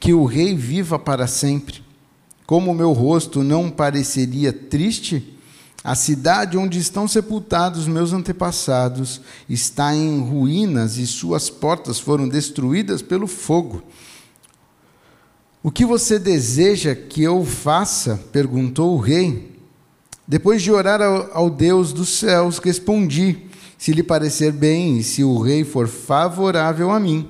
Que 0.00 0.12
o 0.12 0.24
rei 0.24 0.56
viva 0.56 0.98
para 0.98 1.28
sempre. 1.28 1.80
Como 2.44 2.74
meu 2.74 2.90
rosto 2.90 3.44
não 3.44 3.70
pareceria 3.70 4.52
triste, 4.52 5.38
a 5.84 5.94
cidade 5.94 6.58
onde 6.58 6.76
estão 6.76 7.06
sepultados 7.06 7.86
meus 7.86 8.12
antepassados 8.12 9.20
está 9.48 9.94
em 9.94 10.20
ruínas 10.20 10.98
e 10.98 11.06
suas 11.06 11.48
portas 11.48 12.00
foram 12.00 12.28
destruídas 12.28 13.00
pelo 13.00 13.28
fogo. 13.28 13.80
O 15.62 15.70
que 15.70 15.86
você 15.86 16.18
deseja 16.18 16.96
que 16.96 17.22
eu 17.22 17.44
faça? 17.44 18.20
perguntou 18.32 18.96
o 18.96 19.00
rei. 19.00 19.51
Depois 20.32 20.62
de 20.62 20.72
orar 20.72 21.02
ao, 21.02 21.50
Deus 21.50 21.92
dos 21.92 22.08
céus, 22.08 22.56
respondi: 22.56 23.36
Se 23.76 23.92
lhe 23.92 24.02
parecer 24.02 24.50
bem 24.50 24.96
e 24.96 25.02
se 25.02 25.22
o 25.22 25.38
rei 25.38 25.62
for 25.62 25.86
favorável 25.86 26.90
a 26.90 26.98
mim, 26.98 27.28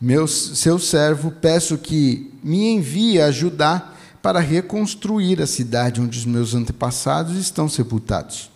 meu, 0.00 0.28
seu 0.28 0.78
servo, 0.78 1.32
peço 1.32 1.76
que 1.76 2.32
me 2.44 2.68
envie 2.68 3.20
ajudar 3.20 3.98
para 4.22 4.38
reconstruir 4.38 5.42
a 5.42 5.46
cidade 5.46 6.00
onde 6.00 6.20
os 6.20 6.24
meus 6.24 6.54
antepassados 6.54 7.36
estão 7.36 7.68
sepultados. 7.68 8.48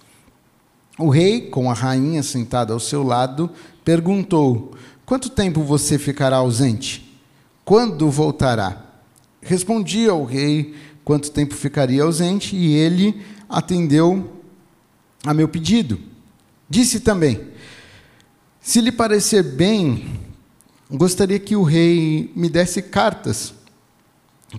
O 0.97 1.09
rei, 1.09 1.41
com 1.41 1.69
a 1.69 1.75
rainha 1.75 2.23
sentada 2.23 2.73
ao 2.73 2.79
seu 2.79 3.03
lado, 3.03 3.51
perguntou: 3.85 4.71
Quanto 5.05 5.29
tempo 5.29 5.65
você 5.65 5.99
ficará 5.99 6.37
ausente? 6.37 7.21
Quando 7.65 8.09
voltará? 8.09 8.85
Respondi 9.43 10.09
ao 10.09 10.25
rei 10.25 10.77
quanto 11.05 11.33
tempo 11.33 11.57
ficaria 11.57 12.05
ausente, 12.05 12.55
e 12.55 12.73
ele 12.73 13.21
atendeu 13.51 14.41
a 15.27 15.35
meu 15.35 15.49
pedido. 15.49 15.99
Disse 16.69 17.01
também: 17.01 17.49
Se 18.61 18.81
lhe 18.81 18.93
parecer 18.93 19.43
bem 19.43 20.31
gostaria 20.91 21.39
que 21.39 21.55
o 21.55 21.63
rei 21.63 22.33
me 22.35 22.49
desse 22.49 22.83
cartas 22.83 23.55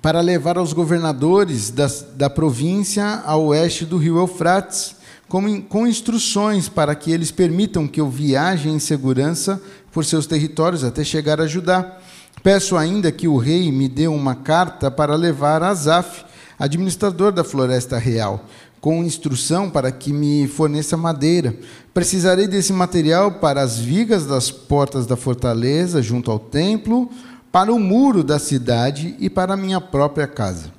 para 0.02 0.22
levar 0.22 0.58
aos 0.58 0.72
governadores 0.72 1.70
da, 1.70 1.88
da 2.16 2.30
província 2.30 3.22
a 3.26 3.36
oeste 3.36 3.86
do 3.86 3.98
rio 3.98 4.18
Eufrates, 4.18 4.96
com, 5.28 5.62
com 5.62 5.86
instruções 5.86 6.70
para 6.70 6.96
que 6.96 7.12
eles 7.12 7.32
permitam 7.32 7.88
que 7.88 8.00
eu 8.00 8.10
viaje 8.10 8.70
em 8.70 8.80
segurança 8.80 9.62
por 9.92 10.06
seus 10.06 10.26
territórios 10.26 10.84
até 10.84 11.04
chegar 11.04 11.42
a 11.42 11.48
Judá. 11.48 11.98
Peço 12.42 12.78
ainda 12.78 13.12
que 13.12 13.28
o 13.28 13.38
rei 13.38 13.70
me 13.72 13.90
dê 13.90 14.08
uma 14.08 14.36
carta 14.36 14.90
para 14.90 15.16
levar 15.16 15.62
a 15.62 15.70
Azaf, 15.70 16.24
administrador 16.58 17.34
da 17.34 17.44
floresta 17.44 17.98
real, 17.98 18.46
com 18.82 19.04
instrução 19.04 19.70
para 19.70 19.92
que 19.92 20.12
me 20.12 20.48
forneça 20.48 20.98
madeira. 20.98 21.56
Precisarei 21.94 22.48
desse 22.48 22.74
material 22.74 23.34
para 23.34 23.62
as 23.62 23.78
vigas 23.78 24.26
das 24.26 24.50
portas 24.50 25.06
da 25.06 25.16
fortaleza, 25.16 26.02
junto 26.02 26.32
ao 26.32 26.40
templo, 26.40 27.10
para 27.52 27.72
o 27.72 27.80
muro 27.80 28.24
da 28.24 28.40
cidade 28.40 29.16
e 29.20 29.30
para 29.30 29.54
a 29.54 29.58
minha 29.58 29.80
própria 29.80 30.26
casa. 30.26 30.72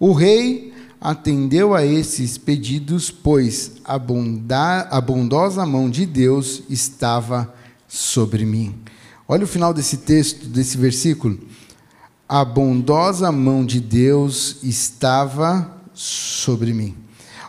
O 0.00 0.12
rei 0.12 0.72
atendeu 0.98 1.74
a 1.74 1.84
esses 1.84 2.38
pedidos, 2.38 3.10
pois 3.10 3.72
a, 3.84 3.96
a 4.96 5.00
bondosa 5.00 5.66
mão 5.66 5.90
de 5.90 6.06
Deus 6.06 6.62
estava 6.70 7.54
sobre 7.86 8.46
mim. 8.46 8.74
Olha 9.28 9.44
o 9.44 9.48
final 9.48 9.74
desse 9.74 9.98
texto, 9.98 10.46
desse 10.46 10.78
versículo. 10.78 11.38
a 12.28 12.44
bondosa 12.44 13.30
mão 13.30 13.64
de 13.64 13.80
Deus 13.80 14.56
estava 14.62 15.70
sobre 15.92 16.72
mim. 16.72 17.05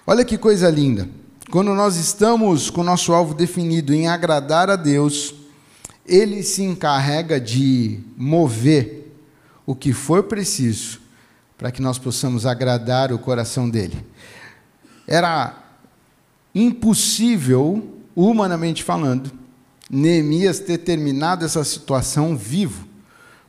Olha 0.09 0.23
que 0.23 0.37
coisa 0.37 0.69
linda. 0.69 1.09
Quando 1.51 1.73
nós 1.73 1.97
estamos 1.97 2.69
com 2.69 2.79
o 2.79 2.83
nosso 2.83 3.11
alvo 3.11 3.33
definido 3.33 3.93
em 3.93 4.07
agradar 4.07 4.69
a 4.69 4.77
Deus, 4.77 5.35
Ele 6.05 6.43
se 6.43 6.63
encarrega 6.63 7.41
de 7.41 7.99
mover 8.15 9.13
o 9.65 9.75
que 9.75 9.91
for 9.91 10.23
preciso 10.23 11.01
para 11.57 11.73
que 11.73 11.81
nós 11.81 11.97
possamos 11.97 12.45
agradar 12.45 13.11
o 13.11 13.19
coração 13.19 13.69
dele. 13.69 14.01
Era 15.05 15.61
impossível, 16.55 17.99
humanamente 18.15 18.85
falando, 18.85 19.29
Neemias 19.89 20.61
ter 20.61 20.77
terminado 20.77 21.43
essa 21.43 21.65
situação 21.65 22.37
vivo, 22.37 22.87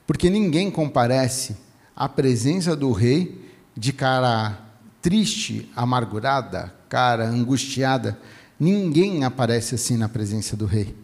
porque 0.05 0.29
ninguém 0.29 0.73
comparece 0.73 1.57
à 1.95 2.09
presença 2.09 2.75
do 2.75 2.91
rei 2.91 3.49
de 3.77 3.93
cara 3.93 4.68
triste, 5.01 5.71
amargurada, 5.75 6.75
cara 6.89 7.29
angustiada. 7.29 8.19
Ninguém 8.59 9.25
aparece 9.25 9.75
assim 9.75 9.97
na 9.97 10.09
presença 10.09 10.57
do 10.57 10.67
rei. 10.67 10.95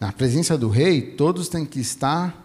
Na 0.00 0.12
presença 0.12 0.58
do 0.58 0.68
rei, 0.68 1.00
todos 1.00 1.48
têm 1.48 1.64
que 1.64 1.80
estar 1.80 2.44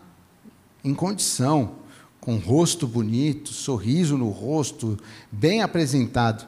em 0.83 0.93
condição, 0.93 1.73
com 2.21 2.37
rosto 2.37 2.87
bonito, 2.87 3.51
sorriso 3.51 4.17
no 4.17 4.29
rosto, 4.29 4.97
bem 5.31 5.61
apresentado. 5.61 6.47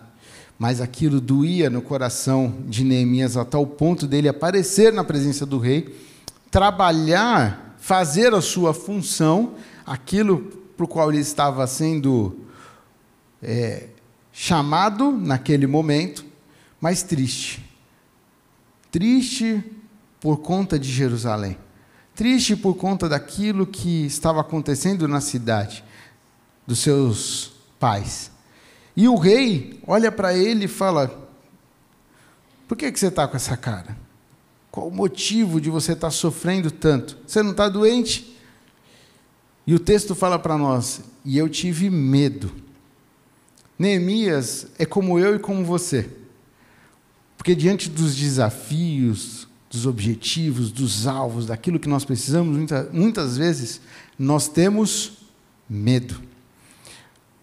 Mas 0.60 0.80
aquilo 0.80 1.20
doía 1.20 1.70
no 1.70 1.82
coração 1.82 2.56
de 2.68 2.84
Neemias 2.84 3.36
a 3.36 3.44
tal 3.44 3.66
ponto 3.66 4.06
dele 4.06 4.30
aparecer 4.30 4.94
na 4.94 5.04
presença 5.04 5.46
do 5.46 5.58
rei, 5.58 5.96
trabalhar, 6.52 7.76
fazer 7.80 8.34
a 8.34 8.42
sua 8.42 8.74
função, 8.74 9.56
aquilo 9.86 10.40
para 10.78 10.86
o 10.86 10.88
qual 10.88 11.12
ele 11.12 11.22
estava 11.22 11.66
sendo 11.66 12.38
é, 13.42 13.90
chamado 14.32 15.12
naquele 15.12 15.68
momento, 15.68 16.26
mas 16.80 17.04
triste. 17.04 17.66
Triste 18.92 19.64
por 20.20 20.38
conta 20.38 20.78
de 20.78 20.92
Jerusalém. 20.92 21.58
Triste 22.14 22.56
por 22.56 22.76
conta 22.76 23.08
daquilo 23.08 23.66
que 23.66 24.06
estava 24.06 24.42
acontecendo 24.42 25.08
na 25.08 25.22
cidade, 25.22 25.84
dos 26.68 26.80
seus 26.80 27.54
pais. 27.80 28.32
E 28.96 29.08
o 29.08 29.16
rei 29.16 29.80
olha 29.88 30.12
para 30.12 30.36
ele 30.36 30.66
e 30.66 30.68
fala: 30.68 31.30
Por 32.68 32.78
que, 32.78 32.92
que 32.92 33.00
você 33.00 33.08
está 33.08 33.28
com 33.28 33.38
essa 33.38 33.56
cara? 33.56 33.98
Qual 34.70 34.88
o 34.88 34.92
motivo 34.92 35.60
de 35.60 35.70
você 35.70 35.94
estar 35.94 36.08
tá 36.08 36.12
sofrendo 36.12 36.70
tanto? 36.70 37.18
Você 37.26 37.42
não 37.42 37.52
está 37.52 37.68
doente? 37.68 38.38
E 39.66 39.74
o 39.74 39.80
texto 39.80 40.14
fala 40.14 40.38
para 40.38 40.58
nós: 40.58 41.02
E 41.24 41.38
eu 41.38 41.50
tive 41.50 41.90
medo. 41.90 42.52
Neemias 43.82 44.68
é 44.78 44.86
como 44.86 45.18
eu 45.18 45.36
e 45.36 45.40
como 45.40 45.66
você. 45.66 46.08
Porque 47.36 47.56
diante 47.56 47.90
dos 47.90 48.16
desafios, 48.16 49.48
dos 49.72 49.88
objetivos, 49.88 50.72
dos 50.72 51.08
alvos, 51.08 51.48
daquilo 51.48 51.80
que 51.80 51.90
nós 51.90 52.06
precisamos, 52.06 52.56
muita, 52.56 52.88
muitas 52.94 53.38
vezes 53.38 53.82
nós 54.20 54.48
temos 54.48 55.14
medo. 55.68 56.22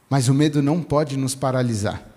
Mas 0.08 0.28
o 0.28 0.34
medo 0.34 0.62
não 0.62 0.80
pode 0.80 1.16
nos 1.16 1.34
paralisar. 1.34 2.08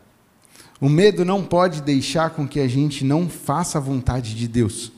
O 0.79 0.87
medo 0.87 1.25
não 1.25 1.43
pode 1.43 1.81
deixar 1.81 2.29
com 2.29 2.47
que 2.47 2.59
a 2.59 2.67
gente 2.67 3.03
não 3.03 3.27
faça 3.27 3.79
a 3.79 3.81
vontade 3.81 4.35
de 4.35 4.47
Deus. 4.47 4.91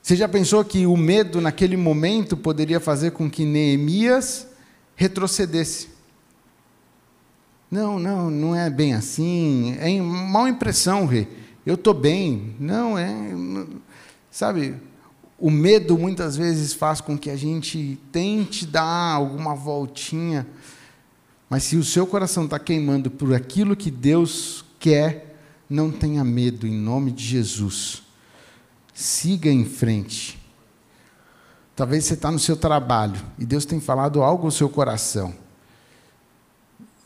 Você 0.00 0.14
já 0.14 0.28
pensou 0.28 0.64
que 0.64 0.86
o 0.86 0.96
medo 0.96 1.40
naquele 1.40 1.76
momento 1.76 2.36
poderia 2.36 2.78
fazer 2.78 3.10
com 3.10 3.28
que 3.28 3.44
Neemias 3.44 4.46
retrocedesse? 4.94 5.91
Não, 7.72 7.98
não, 7.98 8.30
não 8.30 8.54
é 8.54 8.70
bem 8.70 8.94
assim. 8.94 9.76
É 9.80 10.00
mal 10.00 10.46
impressão, 10.46 11.06
rei 11.06 11.26
eu 11.64 11.74
estou 11.74 11.94
bem. 11.94 12.54
Não, 12.58 12.98
é. 12.98 13.34
Sabe, 14.30 14.74
o 15.38 15.50
medo 15.50 15.98
muitas 15.98 16.36
vezes 16.36 16.72
faz 16.72 17.00
com 17.00 17.16
que 17.16 17.30
a 17.30 17.36
gente 17.36 17.98
tente 18.10 18.66
dar 18.66 19.14
alguma 19.14 19.54
voltinha, 19.54 20.46
mas 21.48 21.64
se 21.64 21.76
o 21.76 21.84
seu 21.84 22.06
coração 22.06 22.44
está 22.44 22.58
queimando 22.58 23.10
por 23.10 23.34
aquilo 23.34 23.76
que 23.76 23.90
Deus 23.90 24.64
quer, 24.78 25.36
não 25.68 25.90
tenha 25.90 26.24
medo, 26.24 26.66
em 26.66 26.74
nome 26.74 27.12
de 27.12 27.24
Jesus. 27.24 28.02
Siga 28.92 29.50
em 29.50 29.64
frente. 29.64 30.38
Talvez 31.74 32.04
você 32.04 32.14
está 32.14 32.30
no 32.30 32.38
seu 32.38 32.56
trabalho 32.56 33.20
e 33.38 33.46
Deus 33.46 33.64
tem 33.64 33.80
falado 33.80 34.22
algo 34.22 34.46
ao 34.46 34.50
seu 34.50 34.68
coração. 34.68 35.41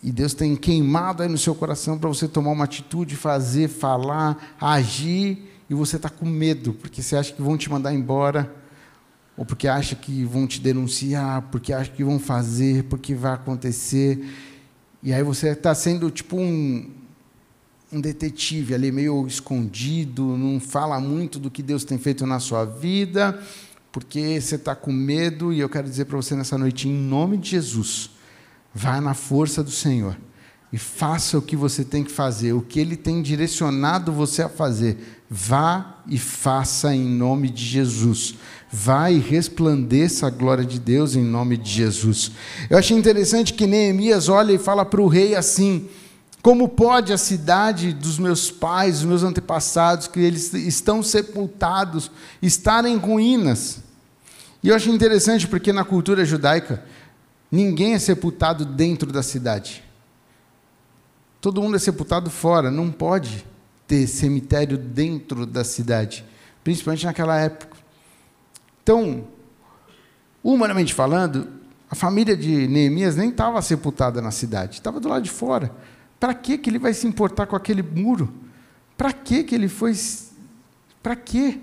E 0.02 0.12
Deus 0.12 0.34
tem 0.34 0.54
queimado 0.54 1.22
aí 1.22 1.28
no 1.28 1.38
seu 1.38 1.54
coração 1.54 1.98
para 1.98 2.08
você 2.08 2.28
tomar 2.28 2.50
uma 2.50 2.64
atitude, 2.64 3.16
fazer, 3.16 3.68
falar, 3.68 4.54
agir, 4.60 5.50
e 5.68 5.74
você 5.74 5.96
está 5.96 6.08
com 6.08 6.26
medo, 6.26 6.74
porque 6.74 7.02
você 7.02 7.16
acha 7.16 7.32
que 7.32 7.42
vão 7.42 7.56
te 7.56 7.70
mandar 7.70 7.92
embora, 7.92 8.54
ou 9.36 9.44
porque 9.44 9.66
acha 9.66 9.96
que 9.96 10.24
vão 10.24 10.46
te 10.46 10.60
denunciar, 10.60 11.42
porque 11.50 11.72
acha 11.72 11.90
que 11.90 12.04
vão 12.04 12.18
fazer, 12.18 12.84
porque 12.84 13.14
vai 13.14 13.32
acontecer. 13.32 14.24
E 15.02 15.12
aí 15.12 15.22
você 15.22 15.48
está 15.48 15.74
sendo 15.74 16.10
tipo 16.10 16.36
um, 16.36 16.88
um 17.92 18.00
detetive 18.00 18.74
ali, 18.74 18.92
meio 18.92 19.26
escondido, 19.26 20.36
não 20.36 20.60
fala 20.60 21.00
muito 21.00 21.38
do 21.38 21.50
que 21.50 21.62
Deus 21.62 21.84
tem 21.84 21.98
feito 21.98 22.26
na 22.26 22.38
sua 22.38 22.64
vida, 22.64 23.38
porque 23.90 24.40
você 24.40 24.54
está 24.54 24.76
com 24.76 24.92
medo, 24.92 25.52
e 25.52 25.58
eu 25.58 25.68
quero 25.68 25.88
dizer 25.88 26.04
para 26.04 26.16
você 26.16 26.36
nessa 26.36 26.56
noite, 26.56 26.88
em 26.88 26.92
nome 26.92 27.38
de 27.38 27.50
Jesus 27.50 28.15
Vá 28.78 29.00
na 29.00 29.14
força 29.14 29.64
do 29.64 29.70
Senhor 29.70 30.18
e 30.70 30.76
faça 30.76 31.38
o 31.38 31.42
que 31.42 31.56
você 31.56 31.82
tem 31.82 32.04
que 32.04 32.12
fazer, 32.12 32.52
o 32.52 32.60
que 32.60 32.78
Ele 32.78 32.94
tem 32.94 33.22
direcionado 33.22 34.12
você 34.12 34.42
a 34.42 34.50
fazer. 34.50 35.22
Vá 35.30 36.02
e 36.06 36.18
faça 36.18 36.94
em 36.94 37.02
nome 37.02 37.48
de 37.48 37.64
Jesus. 37.64 38.34
Vá 38.70 39.10
e 39.10 39.18
resplandeça 39.18 40.26
a 40.26 40.30
glória 40.30 40.62
de 40.62 40.78
Deus 40.78 41.16
em 41.16 41.24
nome 41.24 41.56
de 41.56 41.70
Jesus. 41.70 42.32
Eu 42.68 42.76
achei 42.76 42.94
interessante 42.94 43.54
que 43.54 43.66
Neemias 43.66 44.28
olha 44.28 44.52
e 44.52 44.58
fala 44.58 44.84
para 44.84 45.00
o 45.00 45.08
rei 45.08 45.34
assim: 45.34 45.88
Como 46.42 46.68
pode 46.68 47.14
a 47.14 47.18
cidade 47.18 47.94
dos 47.94 48.18
meus 48.18 48.50
pais, 48.50 48.96
dos 48.96 49.04
meus 49.04 49.22
antepassados, 49.22 50.06
que 50.06 50.20
eles 50.20 50.52
estão 50.52 51.02
sepultados, 51.02 52.10
estar 52.42 52.84
em 52.84 52.98
ruínas? 52.98 53.78
E 54.62 54.68
eu 54.68 54.76
achei 54.76 54.92
interessante 54.92 55.46
porque 55.46 55.72
na 55.72 55.82
cultura 55.82 56.26
judaica, 56.26 56.84
Ninguém 57.56 57.94
é 57.94 57.98
sepultado 57.98 58.66
dentro 58.66 59.10
da 59.10 59.22
cidade. 59.22 59.82
Todo 61.40 61.62
mundo 61.62 61.76
é 61.76 61.78
sepultado 61.78 62.28
fora. 62.28 62.70
Não 62.70 62.92
pode 62.92 63.46
ter 63.86 64.06
cemitério 64.06 64.76
dentro 64.76 65.46
da 65.46 65.64
cidade, 65.64 66.22
principalmente 66.62 67.06
naquela 67.06 67.40
época. 67.40 67.78
Então, 68.82 69.26
humanamente 70.44 70.92
falando, 70.92 71.48
a 71.90 71.94
família 71.94 72.36
de 72.36 72.68
Neemias 72.68 73.16
nem 73.16 73.30
estava 73.30 73.62
sepultada 73.62 74.20
na 74.20 74.30
cidade, 74.30 74.74
estava 74.74 75.00
do 75.00 75.08
lado 75.08 75.22
de 75.22 75.30
fora. 75.30 75.72
Para 76.20 76.34
que 76.34 76.58
que 76.58 76.68
ele 76.68 76.78
vai 76.78 76.92
se 76.92 77.06
importar 77.06 77.46
com 77.46 77.56
aquele 77.56 77.82
muro? 77.82 78.34
Para 78.98 79.14
que 79.14 79.42
que 79.42 79.54
ele 79.54 79.68
foi? 79.68 79.94
Para 81.02 81.16
quê? 81.16 81.58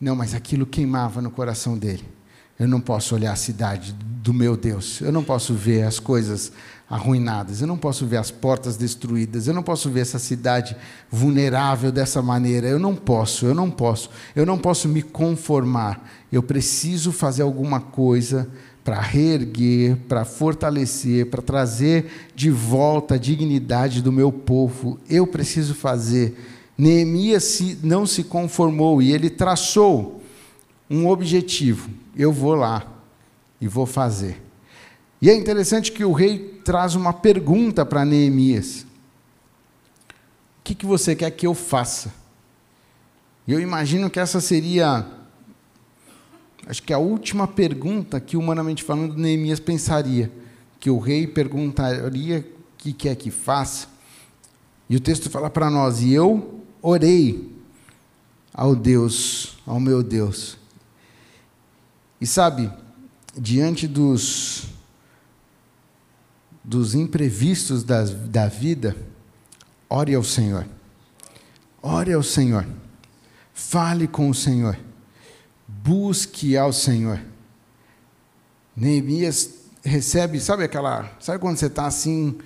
Não, 0.00 0.14
mas 0.14 0.32
aquilo 0.32 0.64
queimava 0.64 1.20
no 1.20 1.32
coração 1.32 1.76
dele. 1.76 2.08
Eu 2.56 2.68
não 2.68 2.80
posso 2.80 3.16
olhar 3.16 3.32
a 3.32 3.36
cidade 3.36 3.92
do 4.22 4.34
meu 4.34 4.56
Deus. 4.56 5.00
Eu 5.00 5.12
não 5.12 5.22
posso 5.22 5.54
ver 5.54 5.82
as 5.82 5.98
coisas 5.98 6.52
arruinadas. 6.88 7.60
Eu 7.60 7.66
não 7.66 7.76
posso 7.76 8.06
ver 8.06 8.16
as 8.16 8.30
portas 8.30 8.76
destruídas. 8.76 9.46
Eu 9.46 9.54
não 9.54 9.62
posso 9.62 9.90
ver 9.90 10.00
essa 10.00 10.18
cidade 10.18 10.76
vulnerável 11.10 11.92
dessa 11.92 12.20
maneira. 12.20 12.66
Eu 12.66 12.78
não 12.78 12.94
posso, 12.94 13.46
eu 13.46 13.54
não 13.54 13.70
posso. 13.70 14.10
Eu 14.34 14.44
não 14.44 14.58
posso 14.58 14.88
me 14.88 15.02
conformar. 15.02 16.08
Eu 16.32 16.42
preciso 16.42 17.12
fazer 17.12 17.42
alguma 17.42 17.80
coisa 17.80 18.48
para 18.84 19.00
reerguer, 19.00 19.96
para 20.08 20.24
fortalecer, 20.24 21.26
para 21.26 21.42
trazer 21.42 22.30
de 22.34 22.50
volta 22.50 23.14
a 23.14 23.18
dignidade 23.18 24.00
do 24.02 24.10
meu 24.10 24.32
povo. 24.32 24.98
Eu 25.08 25.26
preciso 25.26 25.74
fazer. 25.74 26.38
Neemias 26.76 27.60
não 27.82 28.06
se 28.06 28.24
conformou 28.24 29.02
e 29.02 29.12
ele 29.12 29.28
traçou 29.28 30.22
um 30.88 31.06
objetivo 31.06 31.90
eu 32.18 32.32
vou 32.32 32.54
lá 32.54 32.84
e 33.60 33.66
vou 33.68 33.86
fazer. 33.86 34.42
E 35.20 35.28
é 35.28 35.34
interessante 35.34 35.90
que 35.90 36.04
o 36.04 36.12
rei 36.12 36.60
traz 36.64 36.94
uma 36.94 37.12
pergunta 37.12 37.84
para 37.84 38.04
Neemias: 38.04 38.86
O 40.60 40.62
que, 40.64 40.74
que 40.74 40.86
você 40.86 41.16
quer 41.16 41.30
que 41.32 41.46
eu 41.46 41.54
faça? 41.54 42.12
Eu 43.46 43.58
imagino 43.60 44.10
que 44.10 44.20
essa 44.20 44.40
seria, 44.40 45.06
acho 46.66 46.82
que 46.82 46.92
a 46.92 46.98
última 46.98 47.48
pergunta 47.48 48.20
que, 48.20 48.36
humanamente 48.36 48.82
falando, 48.82 49.16
Neemias 49.16 49.60
pensaria. 49.60 50.30
Que 50.78 50.90
o 50.90 50.98
rei 50.98 51.26
perguntaria 51.26 52.38
o 52.38 52.76
que 52.78 52.92
quer 52.92 53.16
que 53.16 53.32
faça. 53.32 53.88
E 54.88 54.94
o 54.94 55.00
texto 55.00 55.28
fala 55.28 55.50
para 55.50 55.68
nós: 55.68 56.00
E 56.00 56.12
eu 56.12 56.62
orei 56.80 57.52
ao 58.54 58.76
Deus, 58.76 59.58
ao 59.66 59.80
meu 59.80 60.02
Deus, 60.02 60.56
e 62.20 62.26
sabe, 62.26 62.70
diante 63.36 63.86
dos, 63.86 64.66
dos 66.62 66.94
imprevistos 66.94 67.82
da, 67.82 68.04
da 68.04 68.46
vida, 68.48 68.96
ore 69.88 70.14
ao 70.14 70.24
Senhor. 70.24 70.66
Ore 71.82 72.12
ao 72.12 72.22
Senhor. 72.22 72.66
Fale 73.52 74.06
com 74.06 74.30
o 74.30 74.34
Senhor. 74.34 74.78
Busque 75.66 76.56
ao 76.56 76.72
Senhor. 76.72 77.20
Neemias 78.76 79.54
recebe, 79.82 80.40
sabe 80.40 80.64
aquela. 80.64 81.10
Sabe 81.20 81.38
quando 81.38 81.56
você 81.56 81.66
está 81.66 81.86
assim, 81.86 82.38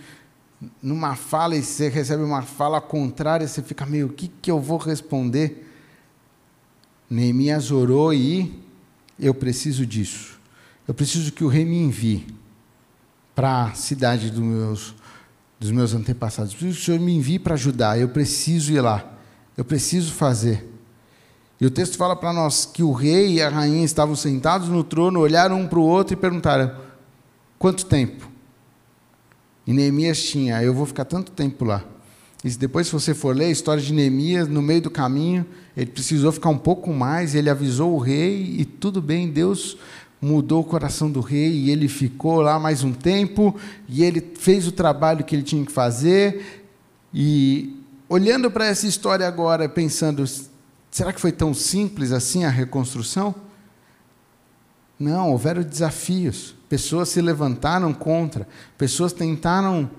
numa 0.83 1.17
fala 1.17 1.57
e 1.57 1.63
você 1.63 1.89
recebe 1.89 2.23
uma 2.23 2.43
fala 2.43 2.81
contrária, 2.81 3.47
você 3.47 3.63
fica 3.63 3.85
meio, 3.85 4.07
o 4.07 4.13
que, 4.13 4.29
que 4.29 4.51
eu 4.51 4.61
vou 4.61 4.79
responder? 4.79 5.69
Neemias 7.09 7.71
orou 7.71 8.15
e 8.15 8.63
eu 9.19 9.35
preciso 9.35 9.85
disso. 9.85 10.32
Eu 10.87 10.95
preciso 10.95 11.33
que 11.33 11.45
o 11.45 11.49
rei 11.49 11.65
me 11.65 11.79
envie 11.79 12.27
para 13.35 13.65
a 13.65 13.75
cidade 13.75 14.31
dos 14.31 14.41
meus, 14.41 14.95
dos 15.59 15.71
meus 15.71 15.95
antepassados. 15.95 16.53
Eu 16.53 16.59
preciso 16.59 16.77
que 16.77 16.83
o 16.83 16.85
Senhor 16.85 17.01
me 17.01 17.15
envie 17.15 17.39
para 17.39 17.55
ajudar. 17.55 17.99
Eu 17.99 18.09
preciso 18.09 18.73
ir 18.73 18.81
lá. 18.81 19.05
Eu 19.57 19.65
preciso 19.65 20.13
fazer. 20.13 20.69
E 21.61 21.67
o 21.67 21.71
texto 21.71 21.97
fala 21.97 22.17
para 22.17 22.33
nós 22.33 22.67
que 22.67 22.83
o 22.83 22.93
rei 22.93 23.35
e 23.35 23.43
a 23.43 23.49
rainha 23.49 23.85
estavam 23.85 24.17
sentados 24.17 24.69
no 24.69 24.83
trono, 24.83 25.21
olharam 25.21 25.61
um 25.61 25.69
para 25.69 25.79
o 25.79 25.83
outro 25.83 26.15
e 26.15 26.17
perguntaram: 26.17 26.75
quanto 27.59 27.87
tempo? 27.87 28.29
E 29.65 29.73
Neemias 29.73 30.21
tinha, 30.21 30.61
eu 30.63 30.75
vou 30.75 30.87
ficar 30.87 31.05
tanto 31.05 31.31
tempo 31.31 31.65
lá. 31.65 31.85
E 32.45 32.51
depois, 32.51 32.89
se 32.89 32.93
você 32.93 33.15
for 33.15 33.37
ler 33.37 33.45
a 33.45 33.51
história 33.51 33.81
de 33.81 33.93
Neemias, 33.93 34.49
no 34.49 34.61
meio 34.61 34.83
do 34.83 34.91
caminho, 34.91 35.47
ele 35.77 35.93
precisou 35.93 36.33
ficar 36.33 36.49
um 36.49 36.59
pouco 36.59 36.93
mais, 36.93 37.37
ele 37.37 37.49
avisou 37.49 37.95
o 37.95 37.99
rei, 37.99 38.57
e 38.59 38.65
tudo 38.65 39.01
bem, 39.01 39.31
Deus 39.31 39.79
mudou 40.23 40.61
o 40.61 40.65
coração 40.65 41.11
do 41.11 41.21
rei, 41.21 41.51
e 41.51 41.71
ele 41.71 41.89
ficou 41.89 42.41
lá 42.41 42.61
mais 42.61 42.85
um 42.85 42.93
tempo, 42.93 43.57
e 43.89 44.05
ele 44.05 44.21
fez 44.39 44.69
o 44.69 44.73
trabalho 44.73 45.25
que 45.25 45.35
ele 45.35 45.43
tinha 45.43 45.67
que 45.67 45.73
fazer, 45.73 46.65
e 47.13 47.77
olhando 48.09 48.49
para 48.49 48.67
essa 48.67 48.87
história 48.87 49.27
agora, 49.27 49.69
pensando, 49.69 50.25
será 50.93 51.13
que 51.13 51.21
foi 51.21 51.33
tão 51.33 51.53
simples 51.53 52.13
assim 52.13 52.45
a 52.45 52.51
reconstrução? 52.51 53.35
Não, 54.99 55.33
houveram 55.33 55.63
desafios. 55.63 56.55
Pessoas 56.69 57.09
se 57.09 57.21
levantaram 57.21 57.93
contra, 57.93 58.47
pessoas 58.79 59.13
tentaram 59.13 59.91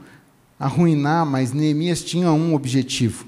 arruinar, 0.57 1.25
mas 1.25 1.51
Neemias 1.51 2.01
tinha 2.01 2.31
um 2.31 2.55
objetivo. 2.55 3.27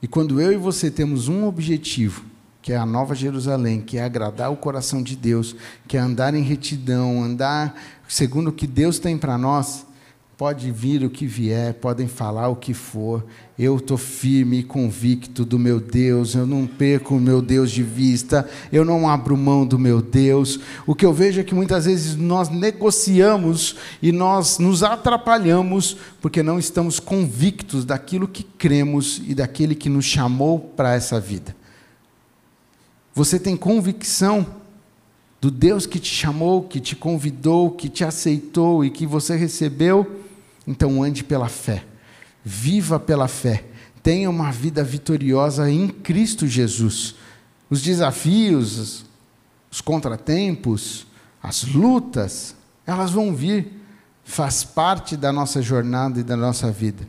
E 0.00 0.08
quando 0.08 0.40
eu 0.40 0.50
e 0.50 0.56
você 0.56 0.90
temos 0.90 1.28
um 1.28 1.46
objetivo, 1.46 2.24
que 2.62 2.72
é 2.72 2.76
a 2.76 2.86
Nova 2.86 3.14
Jerusalém, 3.14 3.80
que 3.80 3.98
é 3.98 4.04
agradar 4.04 4.52
o 4.52 4.56
coração 4.56 5.02
de 5.02 5.16
Deus, 5.16 5.56
que 5.88 5.96
é 5.96 6.00
andar 6.00 6.34
em 6.34 6.42
retidão, 6.42 7.22
andar 7.22 7.74
segundo 8.08 8.48
o 8.48 8.52
que 8.52 8.66
Deus 8.66 8.98
tem 8.98 9.16
para 9.16 9.38
nós, 9.38 9.86
Pode 10.40 10.72
vir 10.72 11.04
o 11.04 11.10
que 11.10 11.26
vier, 11.26 11.74
podem 11.74 12.08
falar 12.08 12.48
o 12.48 12.56
que 12.56 12.72
for, 12.72 13.22
eu 13.58 13.76
estou 13.76 13.98
firme 13.98 14.60
e 14.60 14.62
convicto 14.62 15.44
do 15.44 15.58
meu 15.58 15.78
Deus, 15.78 16.34
eu 16.34 16.46
não 16.46 16.66
perco 16.66 17.14
o 17.14 17.20
meu 17.20 17.42
Deus 17.42 17.70
de 17.70 17.82
vista, 17.82 18.48
eu 18.72 18.82
não 18.82 19.06
abro 19.06 19.36
mão 19.36 19.66
do 19.66 19.78
meu 19.78 20.00
Deus. 20.00 20.58
O 20.86 20.94
que 20.94 21.04
eu 21.04 21.12
vejo 21.12 21.42
é 21.42 21.44
que 21.44 21.54
muitas 21.54 21.84
vezes 21.84 22.16
nós 22.16 22.48
negociamos 22.48 23.76
e 24.00 24.12
nós 24.12 24.58
nos 24.58 24.82
atrapalhamos 24.82 25.98
porque 26.22 26.42
não 26.42 26.58
estamos 26.58 26.98
convictos 26.98 27.84
daquilo 27.84 28.26
que 28.26 28.42
cremos 28.42 29.20
e 29.28 29.34
daquele 29.34 29.74
que 29.74 29.90
nos 29.90 30.06
chamou 30.06 30.58
para 30.58 30.94
essa 30.94 31.20
vida. 31.20 31.54
Você 33.14 33.38
tem 33.38 33.56
convicção 33.56 34.46
do 35.40 35.50
Deus 35.50 35.86
que 35.86 35.98
te 35.98 36.12
chamou, 36.12 36.62
que 36.64 36.80
te 36.80 36.94
convidou, 36.94 37.70
que 37.70 37.88
te 37.88 38.04
aceitou 38.04 38.84
e 38.84 38.90
que 38.90 39.06
você 39.06 39.36
recebeu? 39.36 40.20
Então 40.66 41.02
ande 41.02 41.24
pela 41.24 41.48
fé, 41.48 41.84
viva 42.44 43.00
pela 43.00 43.26
fé, 43.26 43.64
tenha 44.02 44.28
uma 44.28 44.52
vida 44.52 44.84
vitoriosa 44.84 45.70
em 45.70 45.88
Cristo 45.88 46.46
Jesus. 46.46 47.14
Os 47.68 47.82
desafios, 47.82 49.04
os 49.70 49.80
contratempos, 49.80 51.06
as 51.42 51.64
lutas, 51.64 52.54
elas 52.86 53.10
vão 53.10 53.34
vir, 53.34 53.72
faz 54.24 54.62
parte 54.62 55.16
da 55.16 55.32
nossa 55.32 55.62
jornada 55.62 56.20
e 56.20 56.22
da 56.22 56.36
nossa 56.36 56.70
vida. 56.70 57.06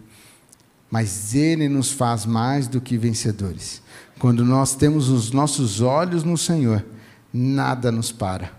Mas 0.89 1.33
Ele 1.35 1.67
nos 1.67 1.91
faz 1.91 2.25
mais 2.25 2.67
do 2.67 2.81
que 2.81 2.97
vencedores. 2.97 3.81
Quando 4.21 4.45
nós 4.45 4.75
temos 4.75 5.09
os 5.09 5.31
nossos 5.31 5.81
olhos 5.81 6.23
no 6.23 6.37
Senhor, 6.37 6.85
nada 7.33 7.91
nos 7.91 8.11
para. 8.11 8.51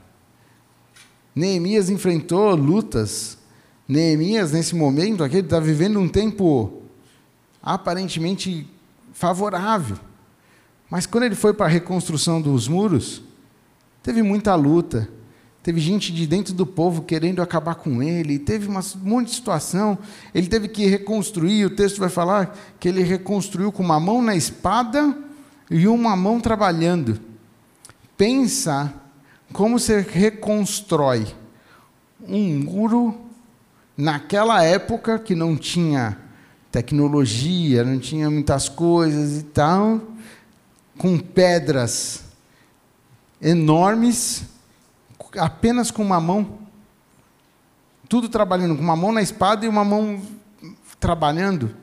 Neemias 1.34 1.88
enfrentou 1.88 2.54
lutas 2.56 3.38
Neemias, 3.86 4.50
nesse 4.50 4.74
momento 4.74 5.22
aqui, 5.22 5.36
está 5.36 5.60
vivendo 5.60 6.00
um 6.00 6.08
tempo 6.08 6.82
aparentemente 7.62 8.66
favorável. 9.12 9.98
Mas 10.90 11.06
quando 11.06 11.24
ele 11.24 11.36
foi 11.36 11.52
para 11.52 11.66
a 11.66 11.68
reconstrução 11.68 12.40
dos 12.42 12.66
muros, 12.66 13.22
teve 14.02 14.20
muita 14.20 14.56
luta. 14.56 15.08
Teve 15.62 15.80
gente 15.80 16.12
de 16.12 16.26
dentro 16.26 16.52
do 16.54 16.66
povo 16.66 17.02
querendo 17.02 17.40
acabar 17.40 17.76
com 17.76 18.02
ele, 18.02 18.36
teve 18.36 18.68
um 18.68 18.80
monte 19.02 19.28
de 19.28 19.34
situação. 19.34 19.96
Ele 20.34 20.48
teve 20.48 20.66
que 20.66 20.86
reconstruir, 20.86 21.66
o 21.66 21.70
texto 21.70 22.00
vai 22.00 22.08
falar 22.08 22.58
que 22.80 22.88
ele 22.88 23.02
reconstruiu 23.04 23.70
com 23.70 23.82
uma 23.82 24.00
mão 24.00 24.20
na 24.20 24.34
espada 24.34 25.16
e 25.72 25.88
uma 25.88 26.14
mão 26.14 26.38
trabalhando. 26.38 27.18
Pensa 28.16 28.92
como 29.52 29.78
você 29.78 30.00
reconstrói 30.00 31.26
um 32.20 32.58
muro 32.58 33.20
naquela 33.96 34.62
época 34.62 35.18
que 35.18 35.34
não 35.34 35.56
tinha 35.56 36.18
tecnologia, 36.70 37.84
não 37.84 37.98
tinha 37.98 38.30
muitas 38.30 38.68
coisas 38.68 39.40
e 39.40 39.44
tal, 39.44 40.00
com 40.96 41.18
pedras 41.18 42.24
enormes, 43.40 44.44
apenas 45.38 45.90
com 45.90 46.02
uma 46.02 46.20
mão, 46.20 46.58
tudo 48.08 48.28
trabalhando 48.28 48.76
com 48.76 48.82
uma 48.82 48.96
mão 48.96 49.10
na 49.10 49.22
espada 49.22 49.64
e 49.64 49.68
uma 49.68 49.84
mão 49.84 50.22
trabalhando, 51.00 51.74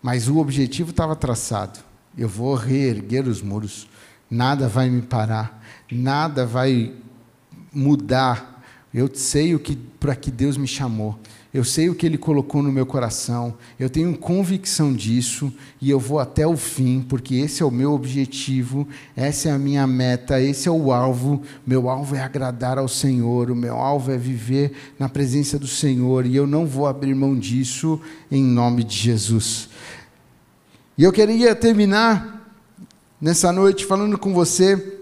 mas 0.00 0.28
o 0.28 0.38
objetivo 0.38 0.90
estava 0.90 1.14
traçado. 1.14 1.85
Eu 2.16 2.28
vou 2.28 2.54
reerguer 2.54 3.28
os 3.28 3.42
muros, 3.42 3.88
nada 4.30 4.68
vai 4.68 4.88
me 4.88 5.02
parar, 5.02 5.62
nada 5.90 6.46
vai 6.46 6.92
mudar 7.72 8.56
eu 8.96 9.10
sei 9.12 9.54
o 9.54 9.58
que 9.58 9.76
para 9.76 10.16
que 10.16 10.30
Deus 10.30 10.56
me 10.56 10.66
chamou. 10.66 11.18
Eu 11.52 11.64
sei 11.64 11.90
o 11.90 11.94
que 11.94 12.06
Ele 12.06 12.16
colocou 12.16 12.62
no 12.62 12.72
meu 12.72 12.86
coração. 12.86 13.54
Eu 13.78 13.90
tenho 13.90 14.16
convicção 14.16 14.90
disso 14.90 15.52
e 15.82 15.90
eu 15.90 16.00
vou 16.00 16.18
até 16.18 16.46
o 16.46 16.56
fim, 16.56 17.04
porque 17.06 17.34
esse 17.34 17.62
é 17.62 17.66
o 17.66 17.70
meu 17.70 17.92
objetivo, 17.92 18.88
essa 19.14 19.50
é 19.50 19.52
a 19.52 19.58
minha 19.58 19.86
meta, 19.86 20.40
esse 20.40 20.66
é 20.66 20.70
o 20.70 20.92
alvo. 20.92 21.42
Meu 21.66 21.90
alvo 21.90 22.16
é 22.16 22.22
agradar 22.22 22.78
ao 22.78 22.88
Senhor, 22.88 23.50
o 23.50 23.54
meu 23.54 23.76
alvo 23.76 24.10
é 24.10 24.16
viver 24.16 24.72
na 24.98 25.10
presença 25.10 25.58
do 25.58 25.66
Senhor 25.66 26.24
e 26.24 26.34
eu 26.34 26.46
não 26.46 26.64
vou 26.64 26.86
abrir 26.86 27.14
mão 27.14 27.38
disso 27.38 28.00
em 28.30 28.42
nome 28.42 28.82
de 28.82 28.96
Jesus. 28.96 29.68
E 30.98 31.04
eu 31.04 31.12
queria 31.12 31.54
terminar 31.54 32.50
nessa 33.20 33.52
noite 33.52 33.84
falando 33.84 34.18
com 34.18 34.32
você 34.32 35.00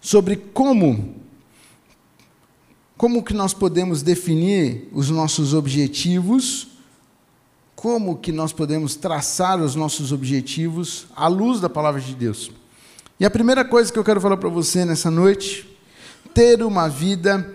sobre 0.00 0.36
como 0.36 1.20
como 2.96 3.22
que 3.22 3.32
nós 3.32 3.54
podemos 3.54 4.02
definir 4.02 4.86
os 4.92 5.08
nossos 5.08 5.54
objetivos? 5.54 6.68
Como 7.74 8.18
que 8.18 8.30
nós 8.30 8.52
podemos 8.52 8.94
traçar 8.94 9.58
os 9.58 9.74
nossos 9.74 10.12
objetivos 10.12 11.06
à 11.16 11.26
luz 11.26 11.60
da 11.60 11.70
palavra 11.70 11.98
de 11.98 12.14
Deus? 12.14 12.50
E 13.18 13.24
a 13.24 13.30
primeira 13.30 13.64
coisa 13.64 13.90
que 13.90 13.98
eu 13.98 14.04
quero 14.04 14.20
falar 14.20 14.36
para 14.36 14.50
você 14.50 14.84
nessa 14.84 15.10
noite, 15.10 15.66
ter 16.34 16.62
uma 16.62 16.88
vida 16.88 17.54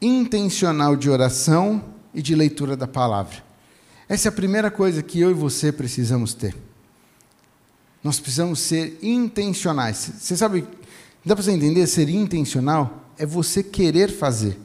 intencional 0.00 0.94
de 0.94 1.10
oração 1.10 1.82
e 2.14 2.22
de 2.22 2.36
leitura 2.36 2.76
da 2.76 2.86
palavra. 2.86 3.45
Essa 4.08 4.28
é 4.28 4.30
a 4.30 4.32
primeira 4.32 4.70
coisa 4.70 5.02
que 5.02 5.20
eu 5.20 5.30
e 5.30 5.34
você 5.34 5.72
precisamos 5.72 6.32
ter. 6.32 6.54
Nós 8.04 8.20
precisamos 8.20 8.60
ser 8.60 8.98
intencionais. 9.02 10.12
Você 10.18 10.36
sabe, 10.36 10.66
dá 11.24 11.34
para 11.34 11.42
você 11.42 11.50
entender? 11.50 11.86
Ser 11.88 12.08
intencional 12.08 13.04
é 13.18 13.26
você 13.26 13.64
querer 13.64 14.08
fazer. 14.08 14.56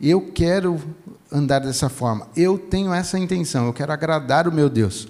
Eu 0.00 0.32
quero 0.32 0.80
andar 1.30 1.60
dessa 1.60 1.88
forma. 1.88 2.28
Eu 2.36 2.58
tenho 2.58 2.92
essa 2.92 3.18
intenção. 3.18 3.66
Eu 3.66 3.72
quero 3.72 3.92
agradar 3.92 4.48
o 4.48 4.52
meu 4.52 4.68
Deus. 4.68 5.06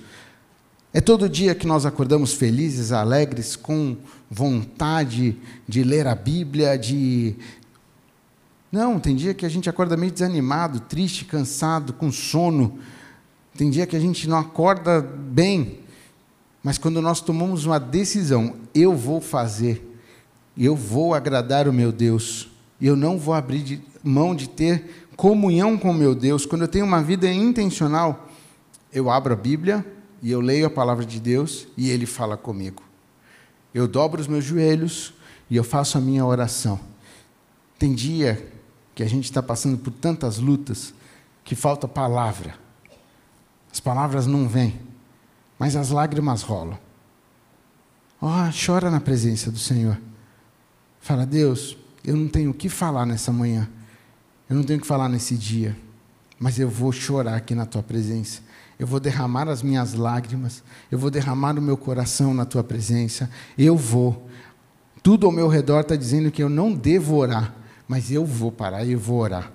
É 0.93 1.01
todo 1.01 1.29
dia 1.29 1.55
que 1.55 1.67
nós 1.67 1.87
acordamos 1.87 2.35
felizes, 2.35 2.93
alegres, 2.93 3.57
com 3.57 3.97
vontade 4.31 5.37
de 5.67 5.83
ler 5.83 6.07
a 6.07 6.15
Bíblia, 6.15 6.79
de. 6.79 7.37
Não, 8.73 8.99
tem 8.99 9.17
dia 9.17 9.33
que 9.33 9.47
a 9.47 9.49
gente 9.49 9.69
acorda 9.69 9.97
meio 9.97 10.13
desanimado, 10.13 10.81
triste, 10.81 11.25
cansado, 11.25 11.93
com 11.93 12.11
sono. 12.11 12.79
Tem 13.59 13.69
dia 13.69 13.89
que 13.89 13.97
a 13.97 14.01
gente 14.01 14.29
não 14.29 14.39
acorda 14.39 15.01
bem. 15.01 15.81
Mas 16.63 16.79
quando 16.79 17.03
nós 17.03 17.21
tomamos 17.21 17.67
uma 17.67 17.81
decisão, 17.81 18.55
eu 18.73 18.95
vou 18.95 19.21
fazer, 19.21 19.99
eu 20.57 20.77
vou 20.77 21.13
agradar 21.13 21.67
o 21.67 21.73
meu 21.73 21.91
Deus, 21.91 22.49
eu 22.81 22.95
não 22.95 23.19
vou 23.19 23.35
abrir 23.35 23.65
de, 23.65 23.83
mão 24.01 24.33
de 24.33 24.49
ter 24.49 25.09
comunhão 25.17 25.77
com 25.77 25.93
meu 25.93 26.15
Deus. 26.15 26.47
Quando 26.47 26.63
eu 26.63 26.69
tenho 26.69 26.85
uma 26.85 27.03
vida 27.03 27.29
intencional, 27.33 28.29
eu 28.93 29.11
abro 29.11 29.33
a 29.33 29.37
Bíblia 29.37 29.85
e 30.23 30.31
eu 30.31 30.41
leio 30.41 30.67
a 30.69 30.71
palavra 30.71 31.05
de 31.05 31.19
Deus 31.19 31.67
e 31.77 31.91
Ele 31.91 32.07
fala 32.07 32.37
comigo. 32.37 32.85
Eu 33.75 33.89
dobro 33.89 34.21
os 34.21 34.29
meus 34.29 34.45
joelhos 34.45 35.13
e 35.51 35.57
eu 35.57 35.65
faço 35.65 35.99
a 35.99 36.01
minha 36.01 36.25
oração. 36.25 36.79
Tem 37.77 37.93
dia 37.93 38.53
que 38.95 39.03
a 39.03 39.09
gente 39.09 39.25
está 39.25 39.43
passando 39.43 39.79
por 39.79 39.93
tantas 39.93 40.39
lutas 40.39 40.95
que 41.43 41.57
falta 41.57 41.89
palavra. 41.89 42.68
As 43.79 43.81
palavras 43.81 44.27
não 44.27 44.49
vêm, 44.49 44.75
mas 45.57 45.77
as 45.77 45.91
lágrimas 45.91 46.43
rolam. 46.43 46.77
Oh, 48.21 48.51
chora 48.53 48.91
na 48.91 48.99
presença 48.99 49.53
do 49.53 49.59
Senhor. 49.59 49.97
Fala, 50.99 51.25
Deus, 51.25 51.79
eu 52.05 52.17
não 52.17 52.27
tenho 52.27 52.51
o 52.51 52.55
que 52.55 52.69
falar 52.69 53.07
nessa 53.07 53.33
manhã. 53.33 53.71
Eu 54.51 54.57
não 54.57 54.65
tenho 54.65 54.81
o 54.81 54.83
que 54.83 54.87
falar 54.89 55.09
nesse 55.09 55.37
dia. 55.37 55.77
Mas 56.41 56.59
eu 56.59 56.69
vou 56.69 56.91
chorar 56.91 57.37
aqui 57.37 57.55
na 57.55 57.65
tua 57.65 57.81
presença. 57.81 58.41
Eu 58.81 58.85
vou 58.85 58.99
derramar 58.99 59.49
as 59.49 59.63
minhas 59.63 59.95
lágrimas. 59.95 60.61
Eu 60.91 60.99
vou 60.99 61.09
derramar 61.09 61.57
o 61.57 61.63
meu 61.63 61.77
coração 61.77 62.35
na 62.35 62.45
tua 62.45 62.65
presença. 62.65 63.31
Eu 63.57 63.77
vou. 63.77 64.29
Tudo 65.05 65.25
ao 65.25 65.33
meu 65.33 65.47
redor 65.47 65.83
está 65.83 65.95
dizendo 65.95 66.33
que 66.33 66.43
eu 66.43 66.49
não 66.49 66.75
devo 66.75 67.15
orar. 67.15 67.55
Mas 67.87 68.11
eu 68.11 68.27
vou 68.27 68.51
parar 68.51 68.85
e 68.85 68.91
eu 68.91 68.99
vou 68.99 69.21
orar. 69.21 69.53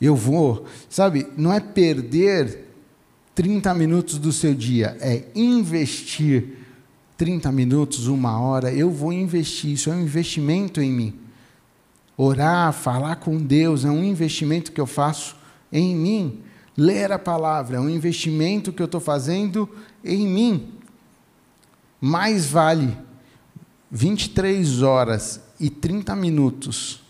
Eu 0.00 0.16
vou, 0.16 0.66
sabe, 0.88 1.28
não 1.36 1.52
é 1.52 1.60
perder 1.60 2.69
30 3.40 3.72
minutos 3.72 4.18
do 4.18 4.34
seu 4.34 4.52
dia, 4.52 4.98
é 5.00 5.24
investir 5.34 6.58
30 7.16 7.50
minutos, 7.50 8.06
uma 8.06 8.38
hora. 8.38 8.70
Eu 8.70 8.90
vou 8.90 9.14
investir, 9.14 9.72
isso 9.72 9.88
é 9.88 9.94
um 9.94 10.02
investimento 10.02 10.78
em 10.78 10.92
mim. 10.92 11.18
Orar, 12.18 12.70
falar 12.74 13.16
com 13.16 13.38
Deus 13.38 13.82
é 13.86 13.90
um 13.90 14.04
investimento 14.04 14.70
que 14.70 14.78
eu 14.78 14.86
faço 14.86 15.36
em 15.72 15.96
mim. 15.96 16.40
Ler 16.76 17.12
a 17.12 17.18
palavra 17.18 17.78
é 17.78 17.80
um 17.80 17.88
investimento 17.88 18.74
que 18.74 18.82
eu 18.82 18.84
estou 18.84 19.00
fazendo 19.00 19.66
em 20.04 20.26
mim. 20.26 20.74
Mais 21.98 22.44
vale 22.44 22.94
23 23.90 24.82
horas 24.82 25.40
e 25.58 25.70
30 25.70 26.14
minutos, 26.14 27.00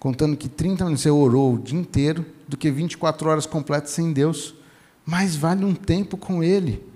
contando 0.00 0.36
que 0.36 0.48
30 0.48 0.86
minutos 0.86 1.02
você 1.04 1.10
orou 1.10 1.54
o 1.54 1.58
dia 1.60 1.78
inteiro, 1.78 2.26
do 2.48 2.56
que 2.56 2.68
24 2.68 3.28
horas 3.28 3.46
completas 3.46 3.92
sem 3.92 4.12
Deus. 4.12 4.57
Mais 5.08 5.34
vale 5.34 5.64
um 5.64 5.74
tempo 5.74 6.18
com 6.18 6.44
Ele. 6.44 6.86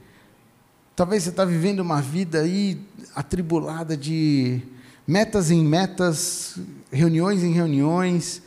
Talvez 0.94 1.22
você 1.22 1.30
está 1.30 1.46
vivendo 1.46 1.80
uma 1.80 2.02
vida 2.02 2.40
aí 2.40 2.78
atribulada 3.16 3.96
de 3.96 4.60
metas 5.06 5.50
em 5.50 5.64
metas, 5.64 6.58
reuniões 6.92 7.42
em 7.42 7.54
reuniões, 7.54 8.42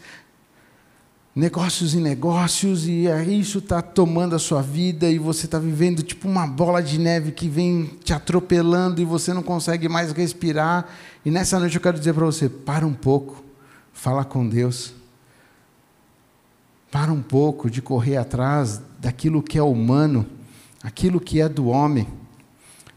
negócios 1.36 1.95
em 1.95 1.99
negócios, 1.99 2.88
e 2.88 3.06
isso 3.39 3.58
está 3.58 3.82
tomando 3.82 4.36
a 4.36 4.39
sua 4.39 4.62
vida 4.62 5.10
e 5.10 5.17
você 5.17 5.47
está 5.47 5.58
vivendo 5.58 6.04
tipo 6.04 6.28
uma 6.28 6.45
bola 6.45 6.80
de 6.80 6.99
neve 6.99 7.32
que 7.32 7.49
vem 7.49 7.86
te 8.04 8.13
atropelando 8.13 9.01
e 9.01 9.04
você 9.04 9.34
não 9.34 9.41
consegue 9.41 9.89
mais 9.89 10.12
respirar. 10.12 10.88
E 11.25 11.32
nessa 11.32 11.60
noite 11.60 11.75
eu 11.75 11.82
quero 11.82 11.97
dizer 11.97 12.13
para 12.13 12.25
você: 12.25 12.47
para 12.47 12.86
um 12.86 12.93
pouco, 12.93 13.43
fala 13.91 14.23
com 14.23 14.47
Deus. 14.47 14.93
Para 16.95 17.12
um 17.12 17.21
pouco 17.21 17.69
de 17.69 17.81
correr 17.81 18.15
atrás 18.15 18.81
daquilo 19.01 19.43
que 19.43 19.58
é 19.58 19.62
humano, 19.62 20.25
aquilo 20.81 21.19
que 21.19 21.41
é 21.41 21.49
do 21.49 21.67
homem. 21.67 22.08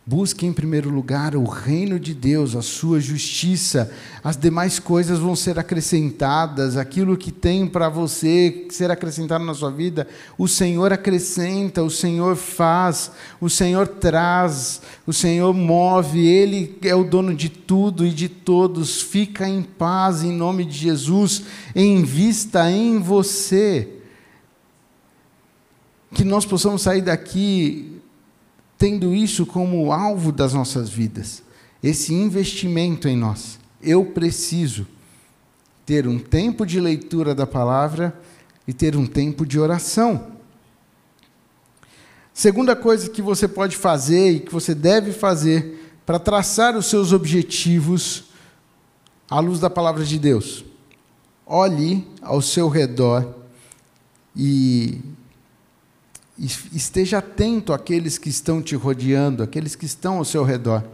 Busque 0.08 0.46
em 0.46 0.54
primeiro 0.54 0.88
lugar 0.88 1.36
o 1.36 1.44
reino 1.44 2.00
de 2.00 2.14
Deus, 2.14 2.56
a 2.56 2.62
sua 2.62 2.98
justiça. 2.98 3.92
As 4.24 4.38
demais 4.38 4.78
coisas 4.78 5.18
vão 5.18 5.36
ser 5.36 5.58
acrescentadas. 5.58 6.78
Aquilo 6.78 7.14
que 7.14 7.30
tem 7.30 7.66
para 7.66 7.90
você 7.90 8.66
ser 8.70 8.90
acrescentado 8.90 9.44
na 9.44 9.52
sua 9.52 9.70
vida, 9.70 10.08
o 10.38 10.48
Senhor 10.48 10.94
acrescenta, 10.94 11.82
o 11.82 11.90
Senhor 11.90 12.36
faz, 12.36 13.10
o 13.38 13.50
Senhor 13.50 13.86
traz, 13.86 14.80
o 15.06 15.12
Senhor 15.12 15.52
move. 15.52 16.26
Ele 16.26 16.78
é 16.80 16.94
o 16.94 17.04
dono 17.04 17.34
de 17.34 17.50
tudo 17.50 18.06
e 18.06 18.10
de 18.10 18.30
todos. 18.30 19.02
Fica 19.02 19.46
em 19.46 19.62
paz 19.62 20.22
em 20.22 20.32
nome 20.32 20.64
de 20.64 20.78
Jesus. 20.78 21.42
Em 21.76 22.02
vista 22.02 22.70
em 22.70 22.98
você. 22.98 23.86
Que 26.14 26.24
nós 26.24 26.46
possamos 26.46 26.80
sair 26.80 27.02
daqui 27.02 27.97
tendo 28.78 29.12
isso 29.12 29.44
como 29.44 29.92
alvo 29.92 30.30
das 30.30 30.54
nossas 30.54 30.88
vidas, 30.88 31.42
esse 31.82 32.14
investimento 32.14 33.08
em 33.08 33.16
nós. 33.16 33.58
Eu 33.82 34.04
preciso 34.06 34.86
ter 35.84 36.06
um 36.06 36.18
tempo 36.18 36.64
de 36.64 36.80
leitura 36.80 37.34
da 37.34 37.46
palavra 37.46 38.18
e 38.66 38.72
ter 38.72 38.96
um 38.96 39.06
tempo 39.06 39.44
de 39.44 39.58
oração. 39.58 40.28
Segunda 42.32 42.76
coisa 42.76 43.10
que 43.10 43.20
você 43.20 43.48
pode 43.48 43.76
fazer 43.76 44.30
e 44.30 44.40
que 44.40 44.52
você 44.52 44.74
deve 44.74 45.12
fazer 45.12 45.92
para 46.06 46.20
traçar 46.20 46.76
os 46.76 46.86
seus 46.86 47.12
objetivos 47.12 48.24
à 49.28 49.40
luz 49.40 49.58
da 49.58 49.68
palavra 49.68 50.04
de 50.04 50.18
Deus. 50.18 50.64
Olhe 51.44 52.06
ao 52.22 52.40
seu 52.40 52.68
redor 52.68 53.34
e 54.36 55.00
esteja 56.38 57.18
atento 57.18 57.72
àqueles 57.72 58.16
que 58.16 58.28
estão 58.28 58.62
te 58.62 58.76
rodeando, 58.76 59.42
àqueles 59.42 59.74
que 59.74 59.84
estão 59.84 60.18
ao 60.18 60.24
seu 60.24 60.44
redor. 60.44 60.84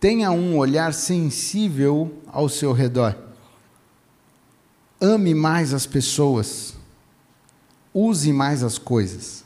Tenha 0.00 0.30
um 0.32 0.58
olhar 0.58 0.92
sensível 0.92 2.20
ao 2.26 2.48
seu 2.48 2.72
redor. 2.72 3.16
Ame 5.00 5.34
mais 5.34 5.72
as 5.72 5.86
pessoas. 5.86 6.74
Use 7.92 8.32
mais 8.32 8.62
as 8.62 8.76
coisas. 8.76 9.44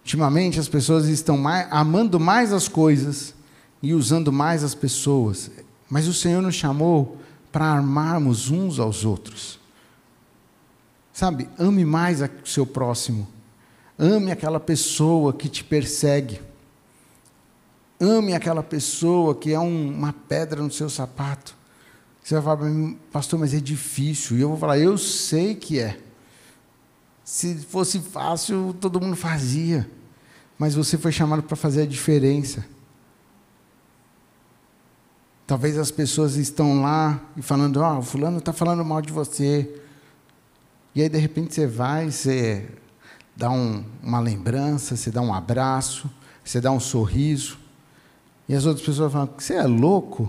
Ultimamente 0.00 0.58
as 0.58 0.68
pessoas 0.68 1.06
estão 1.06 1.36
mais, 1.36 1.68
amando 1.70 2.18
mais 2.18 2.52
as 2.52 2.66
coisas 2.66 3.34
e 3.82 3.92
usando 3.92 4.32
mais 4.32 4.64
as 4.64 4.74
pessoas. 4.74 5.50
Mas 5.88 6.08
o 6.08 6.14
Senhor 6.14 6.40
nos 6.40 6.54
chamou 6.54 7.18
para 7.52 7.66
armarmos 7.66 8.50
uns 8.50 8.78
aos 8.78 9.04
outros. 9.04 9.58
Sabe, 11.18 11.48
ame 11.58 11.84
mais 11.84 12.22
o 12.22 12.28
seu 12.44 12.64
próximo. 12.64 13.26
Ame 13.98 14.30
aquela 14.30 14.60
pessoa 14.60 15.32
que 15.32 15.48
te 15.48 15.64
persegue. 15.64 16.40
Ame 17.98 18.34
aquela 18.34 18.62
pessoa 18.62 19.34
que 19.34 19.52
é 19.52 19.58
um, 19.58 19.88
uma 19.92 20.12
pedra 20.12 20.62
no 20.62 20.70
seu 20.70 20.88
sapato. 20.88 21.56
Você 22.22 22.34
vai 22.34 22.44
falar 22.44 22.56
para 22.58 22.66
mim, 22.68 22.96
pastor, 23.10 23.36
mas 23.36 23.52
é 23.52 23.58
difícil. 23.58 24.38
E 24.38 24.42
eu 24.42 24.50
vou 24.50 24.56
falar, 24.56 24.78
eu 24.78 24.96
sei 24.96 25.56
que 25.56 25.80
é. 25.80 25.98
Se 27.24 27.56
fosse 27.56 27.98
fácil, 27.98 28.72
todo 28.80 29.00
mundo 29.00 29.16
fazia. 29.16 29.90
Mas 30.56 30.76
você 30.76 30.96
foi 30.96 31.10
chamado 31.10 31.42
para 31.42 31.56
fazer 31.56 31.82
a 31.82 31.86
diferença. 31.86 32.64
Talvez 35.48 35.76
as 35.78 35.90
pessoas 35.90 36.36
estão 36.36 36.80
lá 36.80 37.20
e 37.36 37.42
falando, 37.42 37.78
ó, 37.78 37.96
oh, 37.96 37.98
o 37.98 38.02
fulano 38.02 38.38
está 38.38 38.52
falando 38.52 38.84
mal 38.84 39.02
de 39.02 39.12
você. 39.12 39.82
E 40.98 41.02
aí, 41.02 41.08
de 41.08 41.16
repente, 41.16 41.54
você 41.54 41.64
vai, 41.64 42.10
você 42.10 42.66
dá 43.36 43.52
um, 43.52 43.84
uma 44.02 44.18
lembrança, 44.18 44.96
você 44.96 45.12
dá 45.12 45.22
um 45.22 45.32
abraço, 45.32 46.10
você 46.44 46.60
dá 46.60 46.72
um 46.72 46.80
sorriso. 46.80 47.56
E 48.48 48.54
as 48.56 48.66
outras 48.66 48.84
pessoas 48.84 49.12
falam: 49.12 49.30
Você 49.38 49.54
é 49.54 49.62
louco? 49.62 50.28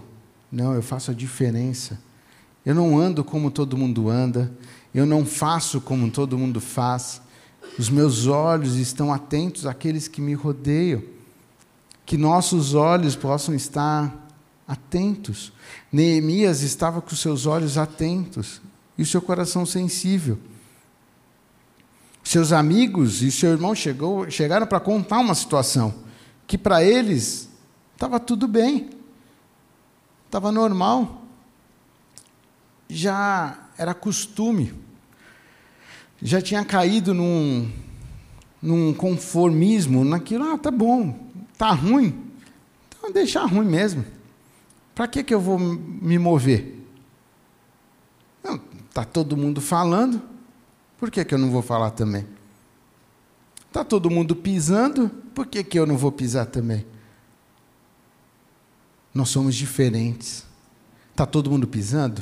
Não, 0.52 0.76
eu 0.76 0.84
faço 0.84 1.10
a 1.10 1.14
diferença. 1.16 2.00
Eu 2.64 2.76
não 2.76 3.00
ando 3.00 3.24
como 3.24 3.50
todo 3.50 3.76
mundo 3.76 4.10
anda. 4.10 4.52
Eu 4.94 5.08
não 5.08 5.26
faço 5.26 5.82
como 5.82 6.12
todo 6.12 6.38
mundo 6.38 6.62
faz. 6.62 7.20
Os 7.80 7.90
meus 7.90 8.28
olhos 8.28 8.76
estão 8.76 9.12
atentos 9.12 9.66
àqueles 9.66 10.08
que 10.08 10.22
me 10.22 10.36
rodeiam. 10.36 11.02
Que 12.06 12.16
nossos 12.16 12.76
olhos 12.76 13.16
possam 13.16 13.56
estar 13.56 14.16
atentos. 14.68 15.52
Neemias 15.92 16.62
estava 16.62 17.02
com 17.02 17.16
seus 17.16 17.48
olhos 17.48 17.76
atentos 17.76 18.62
e 18.96 19.02
o 19.02 19.06
seu 19.08 19.20
coração 19.20 19.66
sensível. 19.66 20.38
Seus 22.30 22.52
amigos 22.52 23.24
e 23.24 23.32
seu 23.32 23.50
irmão 23.50 23.74
chegou, 23.74 24.30
chegaram 24.30 24.68
para 24.68 24.80
contar 24.80 25.18
uma 25.18 25.34
situação 25.34 25.96
que 26.46 26.60
para 26.60 26.84
eles 26.84 27.50
estava 27.96 28.20
tudo 28.20 28.48
bem, 28.48 28.92
estava 30.28 30.52
normal, 30.52 31.24
já 32.88 33.58
era 33.76 33.96
costume, 33.96 34.76
já 36.22 36.40
tinha 36.40 36.64
caído 36.64 37.16
num, 37.16 37.68
num 38.62 38.94
conformismo, 38.94 40.06
naquilo, 40.06 40.54
ah, 40.54 40.58
tá 40.60 40.70
bom, 40.70 41.32
tá 41.58 41.72
ruim, 41.72 42.32
então 42.90 43.12
deixar 43.12 43.46
ruim 43.46 43.66
mesmo. 43.66 44.06
Para 44.94 45.08
que, 45.08 45.24
que 45.24 45.34
eu 45.34 45.42
vou 45.42 45.58
me 45.58 46.20
mover? 46.20 46.80
Não, 48.44 48.60
tá 48.94 49.04
todo 49.04 49.36
mundo 49.36 49.60
falando, 49.60 50.22
por 51.00 51.10
que, 51.10 51.24
que 51.24 51.34
eu 51.34 51.38
não 51.38 51.50
vou 51.50 51.62
falar 51.62 51.92
também? 51.92 52.26
Está 53.68 53.84
todo 53.84 54.10
mundo 54.10 54.36
pisando, 54.36 55.10
por 55.34 55.46
que, 55.46 55.64
que 55.64 55.80
eu 55.80 55.86
não 55.86 55.98
vou 55.98 56.12
pisar 56.12 56.48
também? 56.48 56.86
Nós 59.14 59.30
somos 59.30 59.56
diferentes. 59.56 60.46
Está 61.12 61.26
todo 61.26 61.50
mundo 61.50 61.68
pisando? 61.68 62.22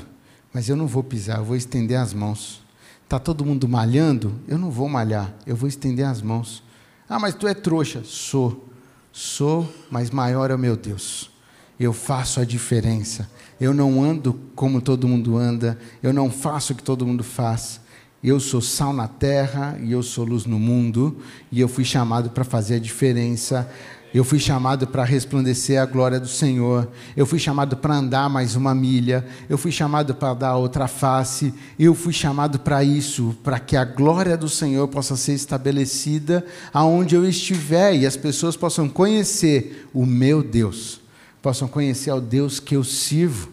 Mas 0.53 0.69
eu 0.69 0.75
não 0.75 0.87
vou 0.87 1.03
pisar, 1.03 1.39
eu 1.39 1.45
vou 1.45 1.55
estender 1.55 1.97
as 1.97 2.13
mãos. 2.13 2.61
Está 3.03 3.19
todo 3.19 3.45
mundo 3.45 3.67
malhando? 3.67 4.33
Eu 4.47 4.57
não 4.57 4.69
vou 4.69 4.89
malhar, 4.89 5.33
eu 5.45 5.55
vou 5.55 5.69
estender 5.69 6.05
as 6.05 6.21
mãos. 6.21 6.63
Ah, 7.07 7.19
mas 7.19 7.35
tu 7.35 7.47
é 7.47 7.53
trouxa. 7.53 8.03
Sou. 8.03 8.67
Sou, 9.11 9.71
mas 9.89 10.11
maior 10.11 10.51
é 10.51 10.55
o 10.55 10.59
meu 10.59 10.75
Deus. 10.75 11.31
Eu 11.79 11.93
faço 11.93 12.39
a 12.39 12.45
diferença. 12.45 13.29
Eu 13.59 13.73
não 13.73 14.03
ando 14.03 14.39
como 14.55 14.81
todo 14.81 15.07
mundo 15.07 15.37
anda. 15.37 15.79
Eu 16.03 16.11
não 16.11 16.29
faço 16.29 16.73
o 16.73 16.75
que 16.75 16.83
todo 16.83 17.05
mundo 17.05 17.23
faz. 17.23 17.79
Eu 18.23 18.39
sou 18.39 18.61
sal 18.61 18.91
na 18.91 19.07
terra 19.07 19.77
e 19.81 19.91
eu 19.91 20.01
sou 20.01 20.25
luz 20.25 20.45
no 20.45 20.59
mundo. 20.59 21.17
E 21.51 21.61
eu 21.61 21.67
fui 21.67 21.85
chamado 21.85 22.29
para 22.31 22.43
fazer 22.43 22.75
a 22.75 22.79
diferença. 22.79 23.69
Eu 24.13 24.23
fui 24.23 24.39
chamado 24.39 24.87
para 24.87 25.03
resplandecer 25.03 25.79
a 25.79 25.85
glória 25.85 26.19
do 26.19 26.27
Senhor. 26.27 26.89
Eu 27.15 27.25
fui 27.25 27.37
chamado 27.37 27.77
para 27.77 27.95
andar 27.95 28.27
mais 28.29 28.55
uma 28.55 28.73
milha. 28.73 29.23
Eu 29.47 29.57
fui 29.57 29.71
chamado 29.71 30.15
para 30.15 30.33
dar 30.33 30.55
outra 30.55 30.87
face. 30.87 31.53
Eu 31.77 31.93
fui 31.93 32.11
chamado 32.11 32.57
para 32.57 32.83
isso, 32.83 33.37
para 33.43 33.59
que 33.59 33.75
a 33.75 33.85
glória 33.85 34.35
do 34.35 34.49
Senhor 34.49 34.87
possa 34.87 35.15
ser 35.15 35.33
estabelecida 35.33 36.43
aonde 36.73 37.15
eu 37.15 37.27
estiver 37.27 37.95
e 37.95 38.05
as 38.05 38.17
pessoas 38.17 38.55
possam 38.55 38.89
conhecer 38.89 39.87
o 39.93 40.05
meu 40.05 40.41
Deus, 40.41 41.01
possam 41.41 41.67
conhecer 41.67 42.09
ao 42.09 42.21
Deus 42.21 42.59
que 42.59 42.75
eu 42.75 42.83
sirvo. 42.83 43.49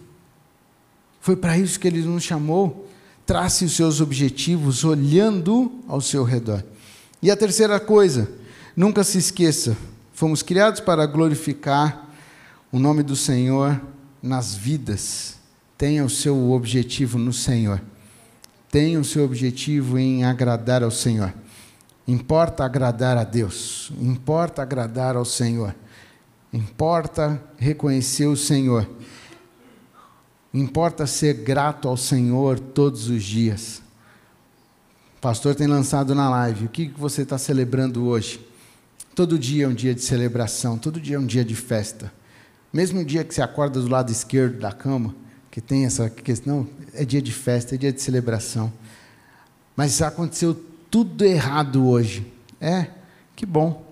Foi 1.20 1.36
para 1.36 1.58
isso 1.58 1.78
que 1.80 1.88
ele 1.88 2.00
nos 2.02 2.22
chamou. 2.22 2.83
Trace 3.26 3.64
os 3.64 3.72
seus 3.74 4.00
objetivos 4.00 4.84
olhando 4.84 5.72
ao 5.88 6.00
seu 6.00 6.24
redor. 6.24 6.62
E 7.22 7.30
a 7.30 7.36
terceira 7.36 7.80
coisa, 7.80 8.30
nunca 8.76 9.02
se 9.02 9.18
esqueça 9.18 9.76
Fomos 10.14 10.42
criados 10.42 10.78
para 10.78 11.04
glorificar 11.06 12.08
o 12.70 12.78
nome 12.78 13.02
do 13.02 13.16
Senhor 13.16 13.80
nas 14.22 14.54
vidas. 14.54 15.34
Tenha 15.76 16.04
o 16.04 16.08
seu 16.08 16.52
objetivo 16.52 17.18
no 17.18 17.32
Senhor. 17.32 17.82
Tenha 18.70 19.00
o 19.00 19.04
seu 19.04 19.24
objetivo 19.24 19.98
em 19.98 20.22
agradar 20.22 20.84
ao 20.84 20.90
Senhor. 20.92 21.34
Importa 22.06 22.64
agradar 22.64 23.16
a 23.16 23.24
Deus. 23.24 23.92
Importa 24.00 24.62
agradar 24.62 25.16
ao 25.16 25.24
Senhor. 25.24 25.74
Importa 26.52 27.42
reconhecer 27.58 28.26
o 28.26 28.36
Senhor. 28.36 28.88
Importa 30.54 31.04
ser 31.04 31.34
grato 31.34 31.88
ao 31.88 31.96
Senhor 31.96 32.60
todos 32.60 33.08
os 33.08 33.24
dias. 33.24 33.82
O 35.18 35.20
pastor 35.20 35.56
tem 35.56 35.66
lançado 35.66 36.14
na 36.14 36.30
live. 36.30 36.66
O 36.66 36.68
que 36.68 36.86
você 36.96 37.22
está 37.22 37.36
celebrando 37.36 38.06
hoje? 38.06 38.40
Todo 39.16 39.36
dia 39.36 39.64
é 39.64 39.68
um 39.68 39.74
dia 39.74 39.94
de 39.94 40.00
celebração, 40.00 40.78
todo 40.78 41.00
dia 41.00 41.16
é 41.16 41.18
um 41.18 41.26
dia 41.26 41.44
de 41.44 41.56
festa. 41.56 42.12
Mesmo 42.72 43.00
o 43.00 43.04
dia 43.04 43.24
que 43.24 43.34
você 43.34 43.42
acorda 43.42 43.80
do 43.80 43.88
lado 43.88 44.10
esquerdo 44.10 44.58
da 44.58 44.72
cama, 44.72 45.14
que 45.50 45.60
tem 45.60 45.84
essa 45.84 46.08
questão, 46.08 46.68
é 46.92 47.04
dia 47.04 47.22
de 47.22 47.32
festa, 47.32 47.74
é 47.74 47.78
dia 47.78 47.92
de 47.92 48.00
celebração. 48.00 48.72
Mas 49.76 50.00
aconteceu 50.02 50.54
tudo 50.90 51.24
errado 51.24 51.86
hoje. 51.86 52.32
É, 52.60 52.88
que 53.34 53.44
bom. 53.44 53.84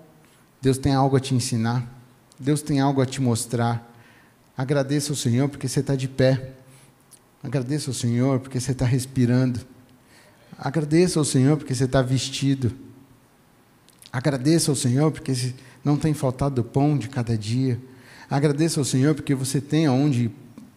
Deus 0.61 0.77
tem 0.77 0.93
algo 0.93 1.17
a 1.17 1.19
te 1.19 1.35
ensinar. 1.35 1.85
Deus 2.39 2.61
tem 2.61 2.79
algo 2.79 3.01
a 3.01 3.05
te 3.05 3.21
mostrar. 3.21 3.91
Agradeça 4.57 5.11
ao 5.11 5.15
Senhor 5.15 5.49
porque 5.49 5.67
você 5.67 5.79
está 5.79 5.95
de 5.95 6.07
pé. 6.07 6.52
Agradeça 7.43 7.89
ao 7.89 7.93
Senhor 7.93 8.39
porque 8.39 8.57
você 8.57 8.71
está 8.71 8.85
respirando. 8.85 9.59
Agradeça 10.57 11.19
ao 11.19 11.25
Senhor 11.25 11.57
porque 11.57 11.75
você 11.75 11.83
está 11.83 12.01
vestido. 12.01 12.71
Agradeça 14.13 14.71
ao 14.71 14.75
Senhor 14.75 15.11
porque 15.11 15.33
não 15.83 15.97
tem 15.97 16.13
faltado 16.13 16.63
pão 16.63 16.97
de 16.97 17.09
cada 17.09 17.37
dia. 17.37 17.77
Agradeça 18.29 18.79
ao 18.79 18.85
Senhor 18.85 19.13
porque 19.13 19.35
você 19.35 19.59
tem 19.59 19.85
aonde 19.85 20.31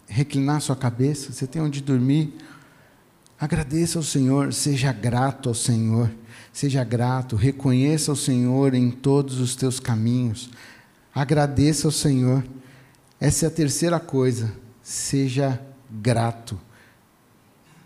reclinar 0.08 0.60
sua 0.60 0.74
cabeça, 0.74 1.32
você 1.32 1.46
tem 1.46 1.62
onde 1.62 1.80
dormir. 1.80 2.34
Agradeça 3.38 4.00
ao 4.00 4.02
Senhor, 4.02 4.52
seja 4.52 4.92
grato 4.92 5.48
ao 5.48 5.54
Senhor, 5.54 6.10
seja 6.52 6.82
grato, 6.82 7.36
reconheça 7.36 8.10
o 8.10 8.16
Senhor 8.16 8.74
em 8.74 8.90
todos 8.90 9.38
os 9.38 9.54
teus 9.54 9.78
caminhos. 9.78 10.50
Agradeça 11.14 11.86
ao 11.86 11.92
Senhor. 11.92 12.44
Essa 13.20 13.46
é 13.46 13.48
a 13.48 13.52
terceira 13.52 14.00
coisa, 14.00 14.52
seja 14.82 15.50
grato. 15.50 15.75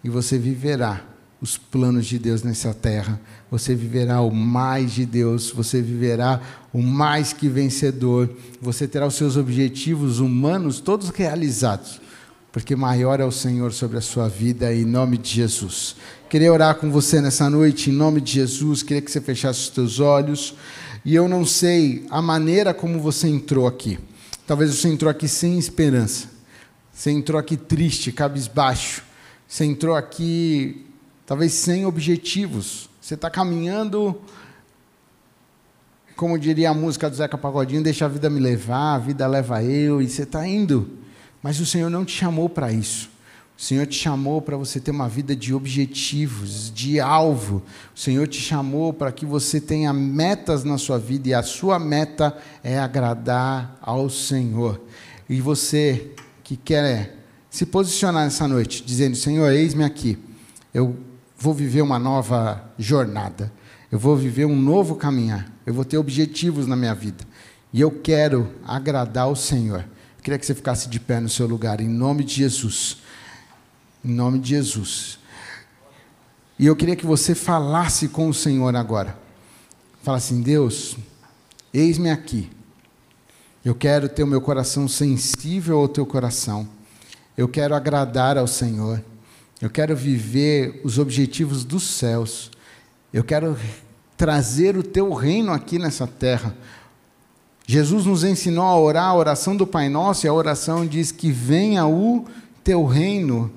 E 0.02 0.08
você 0.08 0.38
viverá 0.38 1.04
os 1.40 1.56
planos 1.56 2.06
de 2.06 2.18
Deus 2.18 2.42
nessa 2.42 2.74
terra. 2.74 3.20
Você 3.50 3.74
viverá 3.74 4.20
o 4.20 4.30
mais 4.30 4.92
de 4.92 5.06
Deus, 5.06 5.50
você 5.50 5.80
viverá 5.80 6.40
o 6.72 6.82
mais 6.82 7.32
que 7.32 7.48
vencedor. 7.48 8.30
Você 8.60 8.86
terá 8.86 9.06
os 9.06 9.14
seus 9.14 9.36
objetivos 9.36 10.20
humanos 10.20 10.80
todos 10.80 11.08
realizados, 11.10 12.00
porque 12.52 12.76
maior 12.76 13.20
é 13.20 13.24
o 13.24 13.32
Senhor 13.32 13.72
sobre 13.72 13.96
a 13.96 14.02
sua 14.02 14.28
vida, 14.28 14.74
em 14.74 14.84
nome 14.84 15.16
de 15.16 15.30
Jesus. 15.30 15.96
Queria 16.28 16.52
orar 16.52 16.76
com 16.76 16.90
você 16.90 17.20
nessa 17.20 17.48
noite, 17.48 17.90
em 17.90 17.92
nome 17.92 18.20
de 18.20 18.32
Jesus. 18.32 18.82
Queria 18.82 19.02
que 19.02 19.10
você 19.10 19.20
fechasse 19.20 19.60
os 19.60 19.68
teus 19.70 19.98
olhos. 19.98 20.54
E 21.04 21.14
eu 21.14 21.26
não 21.26 21.46
sei 21.46 22.06
a 22.10 22.20
maneira 22.20 22.74
como 22.74 23.00
você 23.00 23.26
entrou 23.26 23.66
aqui. 23.66 23.98
Talvez 24.46 24.74
você 24.74 24.88
entrou 24.88 25.10
aqui 25.10 25.26
sem 25.26 25.58
esperança. 25.58 26.29
Você 27.00 27.10
entrou 27.10 27.40
aqui 27.40 27.56
triste, 27.56 28.12
cabisbaixo. 28.12 29.02
Você 29.48 29.64
entrou 29.64 29.96
aqui 29.96 30.84
talvez 31.24 31.54
sem 31.54 31.86
objetivos. 31.86 32.90
Você 33.00 33.14
está 33.14 33.30
caminhando, 33.30 34.20
como 36.14 36.38
diria 36.38 36.68
a 36.68 36.74
música 36.74 37.08
do 37.08 37.16
Zeca 37.16 37.38
Pagodinho, 37.38 37.82
deixa 37.82 38.04
a 38.04 38.08
vida 38.08 38.28
me 38.28 38.38
levar, 38.38 38.96
a 38.96 38.98
vida 38.98 39.26
leva 39.26 39.64
eu, 39.64 40.02
e 40.02 40.10
você 40.10 40.24
está 40.24 40.46
indo. 40.46 40.98
Mas 41.42 41.58
o 41.58 41.64
Senhor 41.64 41.88
não 41.88 42.04
te 42.04 42.14
chamou 42.14 42.50
para 42.50 42.70
isso. 42.70 43.08
O 43.56 43.62
Senhor 43.62 43.86
te 43.86 43.96
chamou 43.96 44.42
para 44.42 44.58
você 44.58 44.78
ter 44.78 44.90
uma 44.90 45.08
vida 45.08 45.34
de 45.34 45.54
objetivos, 45.54 46.70
de 46.70 47.00
alvo. 47.00 47.62
O 47.96 47.98
Senhor 47.98 48.28
te 48.28 48.42
chamou 48.42 48.92
para 48.92 49.10
que 49.10 49.24
você 49.24 49.58
tenha 49.58 49.90
metas 49.90 50.64
na 50.64 50.76
sua 50.76 50.98
vida 50.98 51.30
e 51.30 51.32
a 51.32 51.42
sua 51.42 51.78
meta 51.78 52.36
é 52.62 52.78
agradar 52.78 53.78
ao 53.80 54.10
Senhor. 54.10 54.78
E 55.30 55.40
você 55.40 56.14
que 56.50 56.56
quer 56.56 57.16
se 57.48 57.64
posicionar 57.64 58.24
nessa 58.24 58.48
noite, 58.48 58.82
dizendo: 58.84 59.14
Senhor, 59.14 59.52
eis-me 59.52 59.84
aqui. 59.84 60.18
Eu 60.74 60.96
vou 61.38 61.54
viver 61.54 61.80
uma 61.80 61.96
nova 61.96 62.72
jornada, 62.76 63.52
eu 63.90 64.00
vou 64.00 64.16
viver 64.16 64.46
um 64.46 64.56
novo 64.56 64.96
caminhar, 64.96 65.48
eu 65.64 65.72
vou 65.72 65.84
ter 65.84 65.96
objetivos 65.96 66.66
na 66.66 66.74
minha 66.74 66.92
vida. 66.92 67.24
E 67.72 67.80
eu 67.80 67.92
quero 67.92 68.52
agradar 68.66 69.28
o 69.28 69.36
Senhor. 69.36 69.84
Eu 70.16 70.22
queria 70.24 70.38
que 70.40 70.44
você 70.44 70.52
ficasse 70.52 70.88
de 70.88 70.98
pé 70.98 71.20
no 71.20 71.28
seu 71.28 71.46
lugar, 71.46 71.80
em 71.80 71.88
nome 71.88 72.24
de 72.24 72.34
Jesus. 72.34 72.96
Em 74.04 74.12
nome 74.12 74.40
de 74.40 74.48
Jesus. 74.48 75.20
E 76.58 76.66
eu 76.66 76.74
queria 76.74 76.96
que 76.96 77.06
você 77.06 77.32
falasse 77.32 78.08
com 78.08 78.28
o 78.28 78.34
Senhor 78.34 78.74
agora. 78.74 79.16
Fala 80.02 80.18
assim: 80.18 80.42
Deus, 80.42 80.96
eis-me 81.72 82.10
aqui. 82.10 82.50
Eu 83.62 83.74
quero 83.74 84.08
ter 84.08 84.22
o 84.22 84.26
meu 84.26 84.40
coração 84.40 84.88
sensível 84.88 85.78
ao 85.78 85.88
teu 85.88 86.06
coração. 86.06 86.66
Eu 87.36 87.46
quero 87.46 87.74
agradar 87.74 88.38
ao 88.38 88.46
Senhor. 88.46 89.02
Eu 89.60 89.68
quero 89.68 89.94
viver 89.94 90.80
os 90.82 90.98
objetivos 90.98 91.62
dos 91.62 91.82
céus. 91.82 92.50
Eu 93.12 93.22
quero 93.22 93.56
trazer 94.16 94.78
o 94.78 94.82
teu 94.82 95.12
reino 95.12 95.52
aqui 95.52 95.78
nessa 95.78 96.06
terra. 96.06 96.56
Jesus 97.66 98.06
nos 98.06 98.24
ensinou 98.24 98.64
a 98.64 98.80
orar 98.80 99.04
a 99.04 99.14
oração 99.14 99.54
do 99.54 99.66
Pai 99.66 99.88
Nosso, 99.88 100.26
e 100.26 100.28
a 100.28 100.32
oração 100.32 100.86
diz 100.86 101.12
que 101.12 101.30
venha 101.30 101.86
o 101.86 102.24
teu 102.64 102.84
reino. 102.86 103.52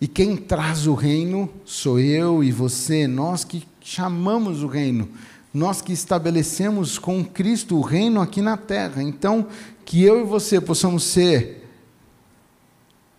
E 0.00 0.06
quem 0.06 0.36
traz 0.36 0.86
o 0.86 0.94
reino 0.94 1.50
sou 1.64 1.98
eu 1.98 2.44
e 2.44 2.52
você, 2.52 3.08
nós 3.08 3.42
que 3.42 3.66
chamamos 3.82 4.62
o 4.62 4.68
reino, 4.68 5.08
nós 5.52 5.80
que 5.80 5.92
estabelecemos 5.92 6.98
com 6.98 7.24
Cristo 7.24 7.76
o 7.76 7.80
reino 7.80 8.20
aqui 8.20 8.42
na 8.42 8.56
terra. 8.56 9.02
Então, 9.02 9.46
que 9.84 10.02
eu 10.02 10.20
e 10.20 10.24
você 10.24 10.60
possamos 10.60 11.02
ser 11.04 11.66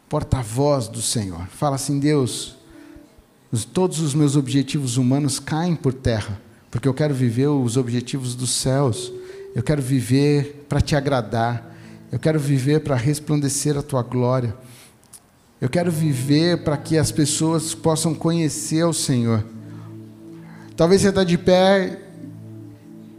porta-voz 0.08 0.88
do 0.88 1.02
Senhor. 1.02 1.48
Fala 1.48 1.76
assim: 1.76 2.00
Deus, 2.00 2.56
todos 3.74 4.00
os 4.00 4.14
meus 4.14 4.36
objetivos 4.36 4.98
humanos 4.98 5.40
caem 5.40 5.76
por 5.76 5.94
terra, 5.94 6.40
porque 6.70 6.88
eu 6.88 6.94
quero 6.94 7.14
viver 7.14 7.48
os 7.48 7.78
objetivos 7.78 8.36
dos 8.36 8.52
céus. 8.52 9.12
Eu 9.56 9.64
quero 9.64 9.82
viver 9.82 10.66
para 10.70 10.82
te 10.82 10.96
agradar. 10.96 11.76
Eu 12.12 12.20
quero 12.20 12.40
viver 12.40 12.82
para 12.82 12.96
resplandecer 12.96 13.78
a 13.78 13.84
tua 13.84 14.02
glória. 14.02 14.56
Eu 15.62 15.70
quero 15.70 15.92
viver 15.92 16.64
para 16.64 16.78
que 16.78 16.98
as 16.98 17.12
pessoas 17.12 17.76
possam 17.76 18.16
conhecer 18.16 18.84
o 18.84 18.94
Senhor. 18.94 19.44
Talvez 20.76 21.02
você 21.02 21.10
está 21.10 21.24
de 21.24 21.38
pé 21.38 22.09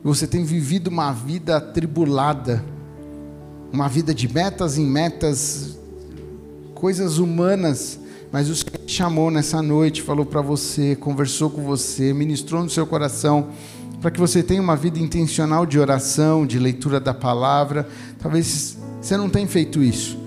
você 0.03 0.27
tem 0.27 0.45
vivido 0.45 0.89
uma 0.89 1.13
vida 1.13 1.59
atribulada, 1.59 2.65
uma 3.73 3.89
vida 3.89 4.15
de 4.15 4.33
metas 4.33 4.79
em 4.79 4.87
metas, 4.87 5.79
coisas 6.75 7.19
humanas, 7.19 8.01
mas 8.33 8.49
o 8.49 8.55
Senhor 8.55 8.79
te 8.87 8.93
chamou 8.93 9.31
nessa 9.31 9.61
noite, 9.61 10.03
falou 10.03 10.25
para 10.25 10.41
você, 10.41 10.97
conversou 10.97 11.51
com 11.51 11.63
você, 11.63 12.15
ministrou 12.15 12.63
no 12.63 12.71
seu 12.71 12.87
coração, 12.87 13.49
para 14.01 14.11
que 14.11 14.19
você 14.19 14.43
tenha 14.43 14.63
uma 14.63 14.77
vida 14.77 14.99
intencional 14.99 15.67
de 15.67 15.79
oração, 15.79 16.47
de 16.47 16.59
leitura 16.59 16.99
da 16.99 17.13
palavra. 17.13 17.87
Talvez 18.19 18.79
você 19.01 19.17
não 19.17 19.29
tenha 19.29 19.47
feito 19.47 19.83
isso. 19.83 20.19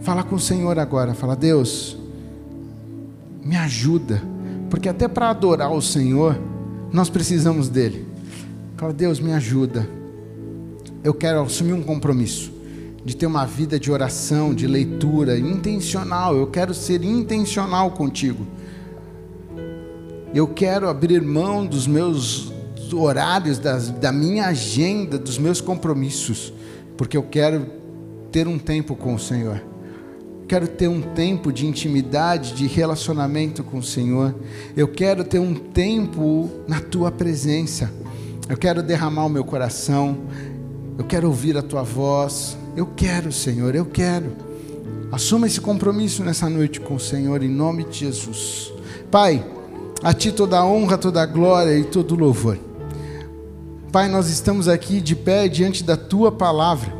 Fala 0.00 0.24
com 0.24 0.34
o 0.34 0.40
Senhor 0.40 0.78
agora, 0.78 1.14
fala: 1.14 1.36
Deus, 1.36 1.96
me 3.44 3.56
ajuda, 3.56 4.20
porque 4.68 4.88
até 4.88 5.06
para 5.06 5.30
adorar 5.30 5.70
o 5.70 5.80
Senhor, 5.80 6.36
nós 6.92 7.08
precisamos 7.08 7.68
dele. 7.68 8.06
Fala: 8.76 8.92
Deus, 8.92 9.20
me 9.20 9.32
ajuda. 9.32 9.88
Eu 11.02 11.14
quero 11.14 11.40
assumir 11.42 11.72
um 11.72 11.82
compromisso 11.82 12.52
de 13.04 13.16
ter 13.16 13.26
uma 13.26 13.46
vida 13.46 13.78
de 13.78 13.90
oração, 13.90 14.54
de 14.54 14.66
leitura 14.66 15.38
intencional. 15.38 16.36
Eu 16.36 16.46
quero 16.46 16.74
ser 16.74 17.02
intencional 17.02 17.92
contigo. 17.92 18.46
Eu 20.34 20.46
quero 20.46 20.88
abrir 20.88 21.22
mão 21.22 21.66
dos 21.66 21.86
meus 21.86 22.52
horários, 22.92 23.58
das, 23.58 23.90
da 23.90 24.12
minha 24.12 24.46
agenda, 24.46 25.18
dos 25.18 25.38
meus 25.38 25.60
compromissos, 25.60 26.52
porque 26.96 27.16
eu 27.16 27.22
quero 27.22 27.66
ter 28.30 28.46
um 28.46 28.58
tempo 28.58 28.94
com 28.94 29.14
o 29.14 29.18
Senhor. 29.18 29.69
Quero 30.50 30.66
ter 30.66 30.88
um 30.88 31.00
tempo 31.00 31.52
de 31.52 31.64
intimidade, 31.64 32.54
de 32.54 32.66
relacionamento 32.66 33.62
com 33.62 33.78
o 33.78 33.82
Senhor. 33.84 34.34
Eu 34.76 34.88
quero 34.88 35.22
ter 35.22 35.38
um 35.38 35.54
tempo 35.54 36.50
na 36.66 36.80
tua 36.80 37.08
presença. 37.12 37.88
Eu 38.48 38.56
quero 38.56 38.82
derramar 38.82 39.26
o 39.26 39.28
meu 39.28 39.44
coração. 39.44 40.18
Eu 40.98 41.04
quero 41.04 41.28
ouvir 41.28 41.56
a 41.56 41.62
tua 41.62 41.84
voz. 41.84 42.58
Eu 42.76 42.84
quero, 42.84 43.30
Senhor, 43.30 43.76
eu 43.76 43.86
quero. 43.86 44.32
Assuma 45.12 45.46
esse 45.46 45.60
compromisso 45.60 46.24
nessa 46.24 46.50
noite 46.50 46.80
com 46.80 46.96
o 46.96 47.00
Senhor, 47.00 47.44
em 47.44 47.48
nome 47.48 47.84
de 47.84 47.98
Jesus. 47.98 48.72
Pai, 49.08 49.46
a 50.02 50.12
Ti 50.12 50.32
toda 50.32 50.58
a 50.58 50.66
honra, 50.66 50.98
toda 50.98 51.22
a 51.22 51.26
glória 51.26 51.78
e 51.78 51.84
todo 51.84 52.16
o 52.16 52.18
louvor. 52.18 52.58
Pai, 53.92 54.08
nós 54.08 54.28
estamos 54.28 54.66
aqui 54.66 55.00
de 55.00 55.14
pé 55.14 55.46
diante 55.46 55.84
da 55.84 55.96
Tua 55.96 56.32
palavra. 56.32 56.99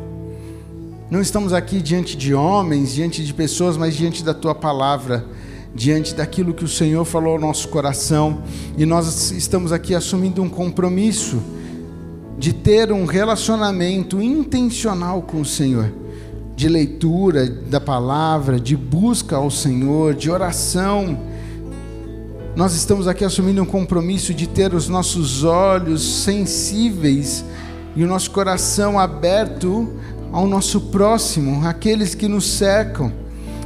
Não 1.11 1.19
estamos 1.19 1.51
aqui 1.51 1.81
diante 1.81 2.15
de 2.15 2.33
homens, 2.33 2.93
diante 2.93 3.21
de 3.21 3.33
pessoas, 3.33 3.75
mas 3.75 3.97
diante 3.97 4.23
da 4.23 4.33
Tua 4.33 4.55
palavra, 4.55 5.25
diante 5.75 6.15
daquilo 6.15 6.53
que 6.53 6.63
o 6.63 6.69
Senhor 6.69 7.03
falou 7.03 7.33
ao 7.33 7.39
nosso 7.39 7.67
coração. 7.67 8.41
E 8.77 8.85
nós 8.85 9.29
estamos 9.31 9.73
aqui 9.73 9.93
assumindo 9.93 10.41
um 10.41 10.47
compromisso 10.47 11.41
de 12.39 12.53
ter 12.53 12.93
um 12.93 13.03
relacionamento 13.03 14.21
intencional 14.21 15.21
com 15.21 15.41
o 15.41 15.45
Senhor, 15.45 15.91
de 16.55 16.69
leitura 16.69 17.45
da 17.45 17.81
palavra, 17.81 18.57
de 18.57 18.77
busca 18.77 19.35
ao 19.35 19.51
Senhor, 19.51 20.13
de 20.13 20.31
oração. 20.31 21.19
Nós 22.55 22.73
estamos 22.73 23.05
aqui 23.05 23.25
assumindo 23.25 23.61
um 23.61 23.65
compromisso 23.65 24.33
de 24.33 24.47
ter 24.47 24.73
os 24.73 24.87
nossos 24.87 25.43
olhos 25.43 26.23
sensíveis 26.23 27.43
e 27.97 28.01
o 28.01 28.07
nosso 28.07 28.31
coração 28.31 28.97
aberto 28.97 29.99
ao 30.31 30.47
nosso 30.47 30.81
próximo, 30.81 31.65
aqueles 31.67 32.15
que 32.15 32.27
nos 32.27 32.45
cercam 32.45 33.11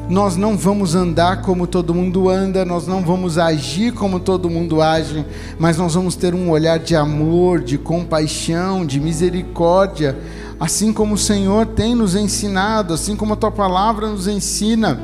nós 0.07 0.37
não 0.37 0.55
vamos 0.55 0.93
andar 0.93 1.41
como 1.41 1.65
todo 1.65 1.93
mundo 1.93 2.29
anda, 2.29 2.63
nós 2.63 2.85
não 2.85 3.01
vamos 3.01 3.39
agir 3.39 3.91
como 3.91 4.19
todo 4.19 4.49
mundo 4.51 4.79
age, 4.79 5.25
mas 5.57 5.77
nós 5.77 5.95
vamos 5.95 6.15
ter 6.15 6.35
um 6.35 6.51
olhar 6.51 6.77
de 6.77 6.95
amor, 6.95 7.59
de 7.59 7.75
compaixão, 7.75 8.85
de 8.85 8.99
misericórdia, 8.99 10.15
assim 10.59 10.93
como 10.93 11.15
o 11.15 11.17
Senhor 11.17 11.65
tem 11.65 11.95
nos 11.95 12.13
ensinado, 12.13 12.93
assim 12.93 13.15
como 13.15 13.33
a 13.33 13.35
tua 13.35 13.49
palavra 13.49 14.07
nos 14.07 14.27
ensina. 14.27 14.99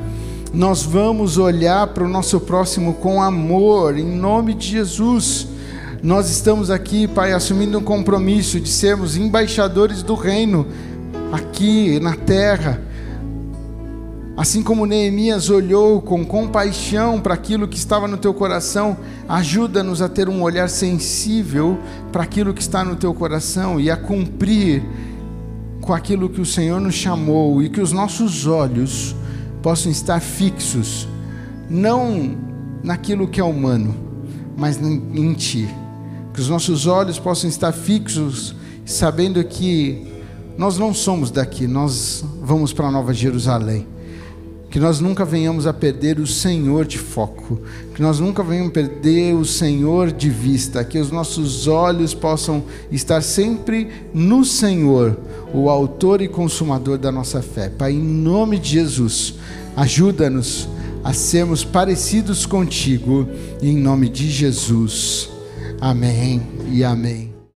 Nós 0.53 0.83
vamos 0.83 1.37
olhar 1.39 1.87
para 1.87 2.03
o 2.03 2.09
nosso 2.09 2.39
próximo 2.39 2.93
com 2.93 3.23
amor, 3.23 3.97
em 3.97 4.05
nome 4.05 4.53
de 4.53 4.67
Jesus. 4.67 5.47
Nós 6.03 6.29
estamos 6.29 6.69
aqui, 6.69 7.07
Pai, 7.07 7.33
assumindo 7.33 7.79
um 7.79 7.83
compromisso 7.83 8.59
de 8.59 8.69
sermos 8.69 9.17
embaixadores 9.17 10.03
do 10.03 10.13
reino 10.13 10.67
aqui 11.31 11.99
na 11.99 12.15
terra 12.15 12.81
Assim 14.41 14.63
como 14.63 14.87
Neemias 14.87 15.51
olhou 15.51 16.01
com 16.01 16.25
compaixão 16.25 17.19
para 17.19 17.33
aquilo 17.33 17.67
que 17.67 17.77
estava 17.77 18.07
no 18.07 18.17
teu 18.17 18.33
coração, 18.33 18.97
ajuda-nos 19.29 20.01
a 20.01 20.09
ter 20.09 20.29
um 20.29 20.41
olhar 20.41 20.67
sensível 20.69 21.77
para 22.11 22.23
aquilo 22.23 22.51
que 22.51 22.61
está 22.61 22.83
no 22.83 22.95
teu 22.95 23.13
coração 23.13 23.79
e 23.79 23.91
a 23.91 23.97
cumprir 23.97 24.83
com 25.81 25.93
aquilo 25.93 26.27
que 26.27 26.41
o 26.41 26.45
Senhor 26.45 26.79
nos 26.79 26.95
chamou 26.95 27.61
e 27.61 27.69
que 27.69 27.81
os 27.81 27.91
nossos 27.91 28.47
olhos 28.47 29.15
possam 29.61 29.91
estar 29.91 30.19
fixos, 30.19 31.07
não 31.69 32.35
naquilo 32.83 33.27
que 33.27 33.39
é 33.39 33.43
humano, 33.43 33.93
mas 34.57 34.81
em 34.81 35.33
ti. 35.33 35.69
Que 36.33 36.39
os 36.39 36.49
nossos 36.49 36.87
olhos 36.87 37.19
possam 37.19 37.49
estar 37.49 37.73
fixos, 37.73 38.55
sabendo 38.85 39.43
que 39.43 40.10
nós 40.57 40.77
não 40.77 40.93
somos 40.93 41.31
daqui, 41.31 41.67
nós 41.67 42.23
vamos 42.41 42.73
para 42.73 42.91
Nova 42.91 43.13
Jerusalém 43.13 43.87
que 44.71 44.79
nós 44.79 45.01
nunca 45.01 45.25
venhamos 45.25 45.67
a 45.67 45.73
perder 45.73 46.17
o 46.17 46.25
Senhor 46.25 46.85
de 46.85 46.97
foco, 46.97 47.59
que 47.93 48.01
nós 48.01 48.21
nunca 48.21 48.41
venhamos 48.41 48.69
a 48.69 48.73
perder 48.73 49.35
o 49.35 49.43
Senhor 49.43 50.13
de 50.13 50.29
vista, 50.29 50.81
que 50.85 50.97
os 50.97 51.11
nossos 51.11 51.67
olhos 51.67 52.13
possam 52.13 52.63
estar 52.89 53.21
sempre 53.21 53.89
no 54.13 54.45
Senhor, 54.45 55.19
o 55.53 55.69
Autor 55.69 56.21
e 56.21 56.29
Consumador 56.29 56.97
da 56.97 57.11
nossa 57.11 57.41
fé. 57.41 57.67
Pai, 57.67 57.91
em 57.91 58.01
nome 58.01 58.57
de 58.57 58.69
Jesus, 58.69 59.35
ajuda-nos 59.75 60.69
a 61.03 61.11
sermos 61.11 61.65
parecidos 61.65 62.45
contigo, 62.45 63.27
em 63.61 63.75
nome 63.75 64.07
de 64.07 64.31
Jesus. 64.31 65.29
Amém 65.81 66.41
e 66.71 66.81
amém. 66.81 67.30